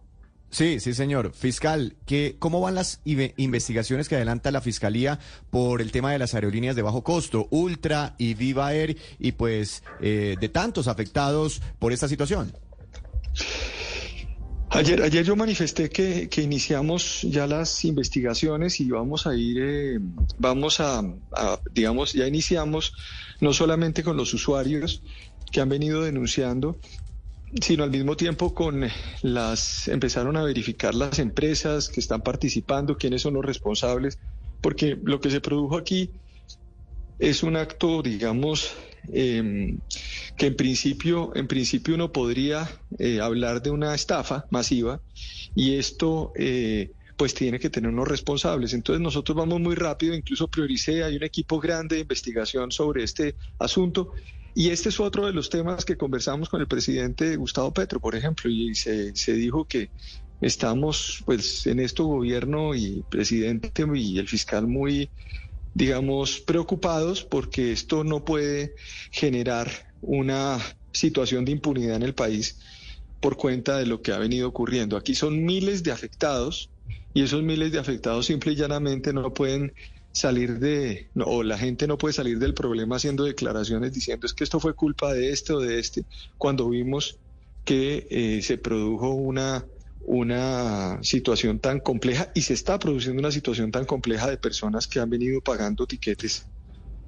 Sí, 0.55 0.79
sí, 0.79 0.95
señor. 0.95 1.33
Fiscal, 1.35 1.97
¿qué, 2.07 2.37
¿cómo 2.39 2.61
van 2.61 2.77
las 2.77 3.01
investigaciones 3.05 4.09
que 4.09 4.15
adelanta 4.15 4.53
la 4.53 4.61
Fiscalía 4.61 5.19
por 5.51 5.83
el 5.83 5.91
tema 5.91 6.13
de 6.13 6.21
las 6.21 6.35
aerolíneas 6.35 6.77
de 6.77 6.83
bajo 6.83 7.03
costo, 7.03 7.49
Ultra 7.51 8.15
y 8.19 8.35
Viva 8.35 8.73
Air, 8.73 8.97
y 9.19 9.33
pues 9.33 9.83
eh, 10.01 10.37
de 10.41 10.49
tantos 10.49 10.87
afectados 10.87 11.61
por 11.81 11.93
esta 11.93 12.07
situación? 12.07 12.53
Ayer, 14.71 15.03
ayer 15.03 15.25
yo 15.25 15.35
manifesté 15.35 15.91
que, 15.91 16.31
iniciamos 16.41 17.23
ya 17.23 17.49
las 17.49 17.85
investigaciones 17.85 18.79
y 18.79 18.89
vamos 18.91 19.27
a 19.27 19.35
ir, 19.35 19.57
eh, 19.61 19.99
vamos 20.39 20.79
a, 20.79 21.03
digamos, 21.73 22.13
ya 22.13 22.29
iniciamos 22.29 22.95
no 23.41 23.53
solamente 23.53 24.05
con 24.05 24.17
los 24.17 24.33
usuarios 24.33 25.03
que 25.51 25.61
han 25.61 25.69
venido 25.69 26.03
denunciando, 26.03 26.79
sino 27.61 27.85
al 27.85 27.91
mismo 27.91 28.17
tiempo 28.17 28.55
con 28.55 28.85
las, 29.23 29.89
empezaron 29.89 30.37
a 30.37 30.43
verificar 30.43 30.95
las 30.95 31.19
empresas 31.19 31.89
que 31.89 32.01
están 32.01 32.23
participando, 32.23 32.97
quiénes 32.97 33.23
son 33.23 33.35
los 33.35 33.45
responsables, 33.45 34.19
porque 34.61 34.99
lo 35.03 35.21
que 35.21 35.31
se 35.31 35.41
produjo 35.41 35.77
aquí 35.77 36.11
es 37.19 37.43
un 37.43 37.57
acto, 37.57 38.03
digamos, 38.03 38.73
eh, 39.13 39.77
que 40.37 40.47
en 40.47 40.57
principio, 40.57 41.33
en 41.35 41.47
principio 41.47 41.95
uno 41.95 42.13
podría 42.13 42.69
eh, 42.99 43.21
hablar 43.21 43.63
de 43.63 43.71
una 43.71 43.95
estafa 43.95 44.47
masiva 44.51 45.01
y 45.55 45.77
esto 45.77 46.33
eh, 46.37 46.93
pues 47.17 47.35
tiene 47.35 47.59
que 47.59 47.71
tener 47.71 47.91
unos 47.91 48.09
responsables. 48.09 48.73
Entonces 48.73 49.01
nosotros 49.01 49.37
vamos 49.37 49.61
muy 49.61 49.77
rápido, 49.77 50.15
incluso 50.15 50.49
prioricé, 50.49 51.05
hay 51.05 51.17
un 51.17 51.23
equipo 51.23 51.61
grande 51.61 51.97
de 51.97 52.03
investigación 52.03 52.73
sobre 52.73 53.05
este 53.05 53.37
asunto 53.59 54.13
y 54.55 54.71
este 54.71 54.89
es 54.89 55.01
otro 55.01 55.27
de 55.27 55.33
los 55.33 55.51
temas 55.51 55.85
que 55.85 55.97
conversamos 55.97 56.49
con 56.49 56.61
el 56.61 56.69
presidente 56.69 57.37
Gustavo 57.37 57.73
Petro, 57.73 58.01
por 58.01 58.15
ejemplo, 58.15 58.51
y 58.51 58.75
se, 58.75 59.15
se 59.17 59.33
dijo 59.35 59.65
que 59.65 59.91
estamos 60.41 61.23
pues 61.25 61.67
en 61.67 61.81
esto 61.81 62.05
gobierno 62.05 62.75
y 62.75 63.05
presidente 63.09 63.73
y 63.95 64.19
el 64.19 64.29
fiscal 64.29 64.67
muy 64.67 65.11
digamos, 65.75 66.41
preocupados 66.41 67.25
porque 67.25 67.73
esto 67.73 68.05
no 68.05 68.25
puede 68.25 68.75
generar 69.11 69.69
una 70.01 70.59
situación 70.93 71.45
de 71.45 71.53
impunidad 71.53 71.97
en 71.97 72.05
el 72.05 72.15
país 72.15 72.61
por 73.21 73.37
cuenta 73.37 73.77
de 73.79 73.87
lo 73.87 74.01
que 74.01 74.13
ha 74.13 74.19
venido 74.19 74.49
ocurriendo. 74.49 74.97
Aquí 74.97 75.15
son 75.15 75.45
miles 75.45 75.83
de 75.83 75.91
afectados 75.91 76.71
y 77.13 77.23
esos 77.23 77.43
miles 77.43 77.73
de 77.73 77.81
afectados 77.81 78.27
simple 78.27 78.53
y 78.53 78.57
llanamente 78.57 79.13
no 79.13 79.35
pueden 79.35 79.75
salir 80.15 80.59
de, 80.61 81.11
no, 81.15 81.25
o 81.27 81.43
la 81.43 81.59
gente 81.59 81.87
no 81.89 81.99
puede 81.99 82.15
salir 82.15 82.39
del 82.39 82.55
problema 82.55 82.97
haciendo 82.97 83.25
declaraciones 83.25 83.93
diciendo 83.93 84.27
es 84.27 84.33
que 84.33 84.45
esto 84.45 84.61
fue 84.61 84.75
culpa 84.75 85.13
de 85.13 85.31
este 85.31 85.53
o 85.53 85.59
de 85.61 85.79
este, 85.81 86.05
cuando 86.39 86.69
vimos 86.71 87.19
que 87.65 88.07
eh, 88.11 88.41
se 88.43 88.57
produjo 88.59 89.11
una 89.11 89.67
una 90.07 90.99
situación 91.03 91.61
tan 91.61 91.81
compleja 91.81 92.31
y 92.35 92.43
se 92.43 92.53
está 92.53 92.79
produciendo 92.79 93.21
una 93.21 93.31
situación 93.33 93.71
tan 93.73 93.87
compleja 93.87 94.29
de 94.29 94.37
personas 94.37 94.87
que 94.87 95.01
han 95.01 95.09
venido 95.09 95.41
pagando 95.41 95.87
tiquetes 95.87 96.47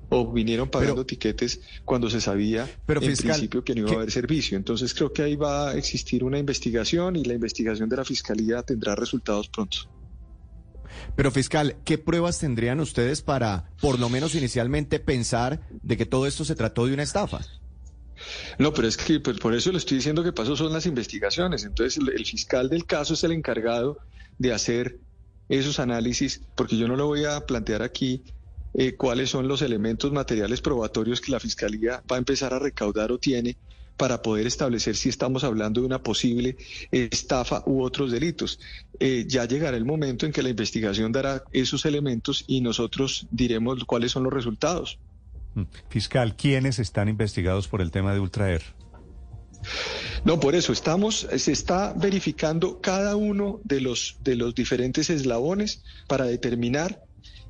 o 0.09 0.33
vinieron 0.33 0.71
pagando 0.71 1.05
tiquetes 1.05 1.61
cuando 1.85 2.09
se 2.09 2.23
sabía 2.23 2.67
Pero, 2.87 3.01
en 3.03 3.09
fiscal, 3.09 3.33
principio 3.33 3.63
que 3.63 3.75
no 3.75 3.81
iba 3.81 3.89
¿qué- 3.89 3.95
a 3.97 3.99
haber 3.99 4.11
servicio. 4.11 4.57
Entonces 4.57 4.95
creo 4.95 5.13
que 5.13 5.23
ahí 5.23 5.37
va 5.37 5.71
a 5.71 5.77
existir 5.77 6.25
una 6.25 6.39
investigación 6.39 7.17
y 7.17 7.25
la 7.25 7.35
investigación 7.35 7.89
de 7.89 7.97
la 7.97 8.05
Fiscalía 8.05 8.63
tendrá 8.63 8.95
resultados 8.95 9.49
pronto. 9.51 9.77
Pero 11.15 11.31
fiscal, 11.31 11.77
¿qué 11.85 11.99
pruebas 11.99 12.39
tendrían 12.39 12.81
ustedes 12.81 13.23
para, 13.23 13.71
por 13.81 13.99
lo 13.99 14.09
menos 14.09 14.35
inicialmente, 14.35 14.99
pensar 15.01 15.61
de 15.71 15.97
que 15.97 16.07
todo 16.07 16.27
esto 16.27 16.45
se 16.45 16.55
trató 16.55 16.87
de 16.87 16.95
una 16.95 17.03
estafa? 17.03 17.41
No, 18.59 18.73
pero 18.73 18.89
es 18.89 18.97
que 18.97 19.21
pues, 19.21 19.39
por 19.39 19.55
eso 19.55 19.73
le 19.73 19.79
estoy 19.79 19.99
diciendo 19.99 20.25
que 20.25 20.33
paso 20.33 20.57
son 20.57 20.73
las 20.73 20.87
investigaciones. 20.87 21.65
Entonces 21.65 22.03
el, 22.03 22.25
fiscal 22.25 22.69
del 22.69 22.87
caso 22.87 23.15
es 23.15 23.25
el 23.25 23.33
encargado 23.33 23.99
de 24.39 24.53
hacer 24.53 24.99
esos 25.49 25.79
análisis, 25.79 26.41
porque 26.55 26.77
yo 26.77 26.89
no 26.89 26.97
le 26.97 27.03
voy 27.03 27.25
a 27.25 27.47
plantear 27.47 27.83
aquí 27.83 28.25
eh, 28.75 28.95
cuáles 28.95 29.31
son 29.31 29.49
los 29.49 29.63
elementos 29.63 30.13
materiales 30.13 30.61
probatorios 30.61 31.21
que 31.21 31.33
la 31.33 31.41
fiscalía 31.41 32.03
va 32.11 32.17
a 32.17 32.19
empezar 32.19 32.53
a 32.53 32.59
recaudar 32.59 33.13
o 33.13 33.19
tiene 33.19 33.57
para 33.97 34.23
poder 34.23 34.47
establecer 34.47 34.97
si 34.97 35.09
estamos 35.09 35.45
hablando 35.45 35.81
de 35.81 35.87
una 35.87 36.03
posible 36.03 36.57
estafa 36.91 37.63
u 37.67 37.83
otros 37.83 38.13
delitos. 38.13 38.59
Eh, 39.01 39.25
ya 39.27 39.47
llegará 39.47 39.77
el 39.77 39.85
momento 39.85 40.27
en 40.27 40.33
que 40.33 40.43
la 40.43 40.51
investigación 40.51 41.13
dará 41.13 41.45
esos 41.53 41.85
elementos 41.87 42.45
y 42.47 42.61
nosotros 42.61 43.27
diremos 43.31 43.85
cuáles 43.85 44.13
son 44.13 44.25
los 44.25 44.33
resultados. 44.33 44.99
Mm. 45.55 45.63
Fiscal, 45.89 46.37
¿quiénes 46.37 46.79
están 46.79 47.09
investigados 47.09 47.69
por 47.69 47.81
el 47.81 47.91
tema 47.91 48.13
de 48.13 48.21
Ultraer? 48.21 48.63
No, 50.25 50.41
por 50.41 50.55
eso 50.55 50.73
estamos, 50.73 51.27
se 51.37 51.53
está 51.53 51.93
verificando 51.97 52.81
cada 52.81 53.17
uno 53.17 53.61
de 53.65 53.81
los, 53.81 54.19
de 54.23 54.37
los 54.37 54.55
diferentes 54.55 55.09
eslabones 55.11 55.83
para 56.07 56.25
determinar 56.25 57.06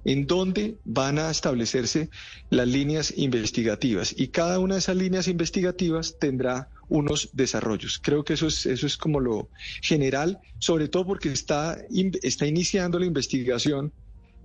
en 0.07 0.27
dónde 0.27 0.77
van 0.85 1.19
a 1.19 1.31
establecerse 1.31 2.09
las 2.49 2.69
líneas 2.69 3.13
investigativas 3.17 4.15
y 4.17 4.29
cada 4.29 4.61
una 4.61 4.77
de 4.77 4.79
esas 4.79 4.97
líneas 4.97 5.27
investigativas 5.27 6.17
tendrá 6.21 6.69
unos 6.89 7.31
desarrollos. 7.33 7.99
Creo 8.01 8.25
que 8.25 8.35
eso 8.35 8.47
es, 8.47 8.67
eso 8.67 8.87
es 8.87 8.97
como 8.97 9.19
lo 9.19 9.49
general, 9.83 10.39
sobre 10.61 10.87
todo 10.87 11.05
porque 11.07 11.33
está, 11.33 11.77
está 12.23 12.47
iniciando 12.47 13.01
la 13.01 13.07
investigación 13.07 13.93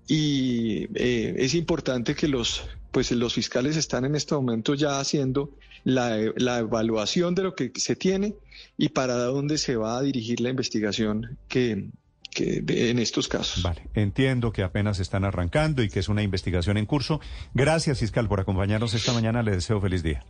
y 0.07 0.87
eh, 0.95 1.35
es 1.37 1.53
importante 1.53 2.15
que 2.15 2.27
los 2.27 2.63
pues 2.91 3.09
los 3.11 3.33
fiscales 3.33 3.77
están 3.77 4.03
en 4.03 4.15
este 4.15 4.35
momento 4.35 4.73
ya 4.73 4.99
haciendo 4.99 5.51
la, 5.85 6.17
la 6.35 6.59
evaluación 6.59 7.35
de 7.35 7.43
lo 7.43 7.55
que 7.55 7.71
se 7.75 7.95
tiene 7.95 8.35
y 8.77 8.89
para 8.89 9.15
dónde 9.15 9.57
se 9.57 9.77
va 9.77 9.97
a 9.97 10.01
dirigir 10.01 10.41
la 10.41 10.49
investigación 10.49 11.37
que, 11.47 11.87
que 12.33 12.61
de- 12.61 12.89
en 12.89 12.99
estos 12.99 13.27
casos. 13.27 13.61
Vale, 13.63 13.83
entiendo 13.93 14.51
que 14.51 14.63
apenas 14.63 14.99
están 14.99 15.23
arrancando 15.25 15.83
y 15.83 15.89
que 15.89 15.99
es 15.99 16.09
una 16.09 16.23
investigación 16.23 16.77
en 16.77 16.85
curso. 16.85 17.19
Gracias, 17.53 17.99
fiscal, 17.99 18.27
por 18.27 18.39
acompañarnos 18.39 18.93
esta 18.93 19.13
mañana. 19.13 19.43
Le 19.43 19.51
deseo 19.51 19.79
feliz 19.79 20.01
día. 20.01 20.23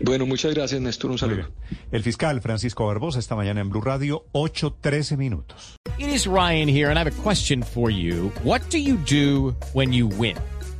Bueno, 0.00 0.24
muchas 0.26 0.54
gracias, 0.54 0.80
Néstor. 0.80 1.10
Un 1.10 1.18
saludo. 1.18 1.50
El 1.92 2.02
fiscal 2.02 2.40
Francisco 2.40 2.86
Barbosa 2.86 3.18
esta 3.18 3.36
mañana 3.36 3.60
en 3.60 3.68
Blue 3.70 3.82
Radio, 3.82 4.24
8.13 4.32 5.16
minutos. 5.16 5.76
It 5.98 6.08
is 6.08 6.26
Ryan 6.26 6.68
here, 6.68 6.86
and 6.88 6.96
I 6.98 7.02
have 7.02 7.08
a 7.12 7.22
question 7.22 7.62
for 7.62 7.90
you. 7.90 8.32
What 8.42 8.62
do 8.70 8.78
you 8.78 8.96
do 9.08 9.54
when 9.74 9.92
you 9.92 10.08
win? 10.08 10.36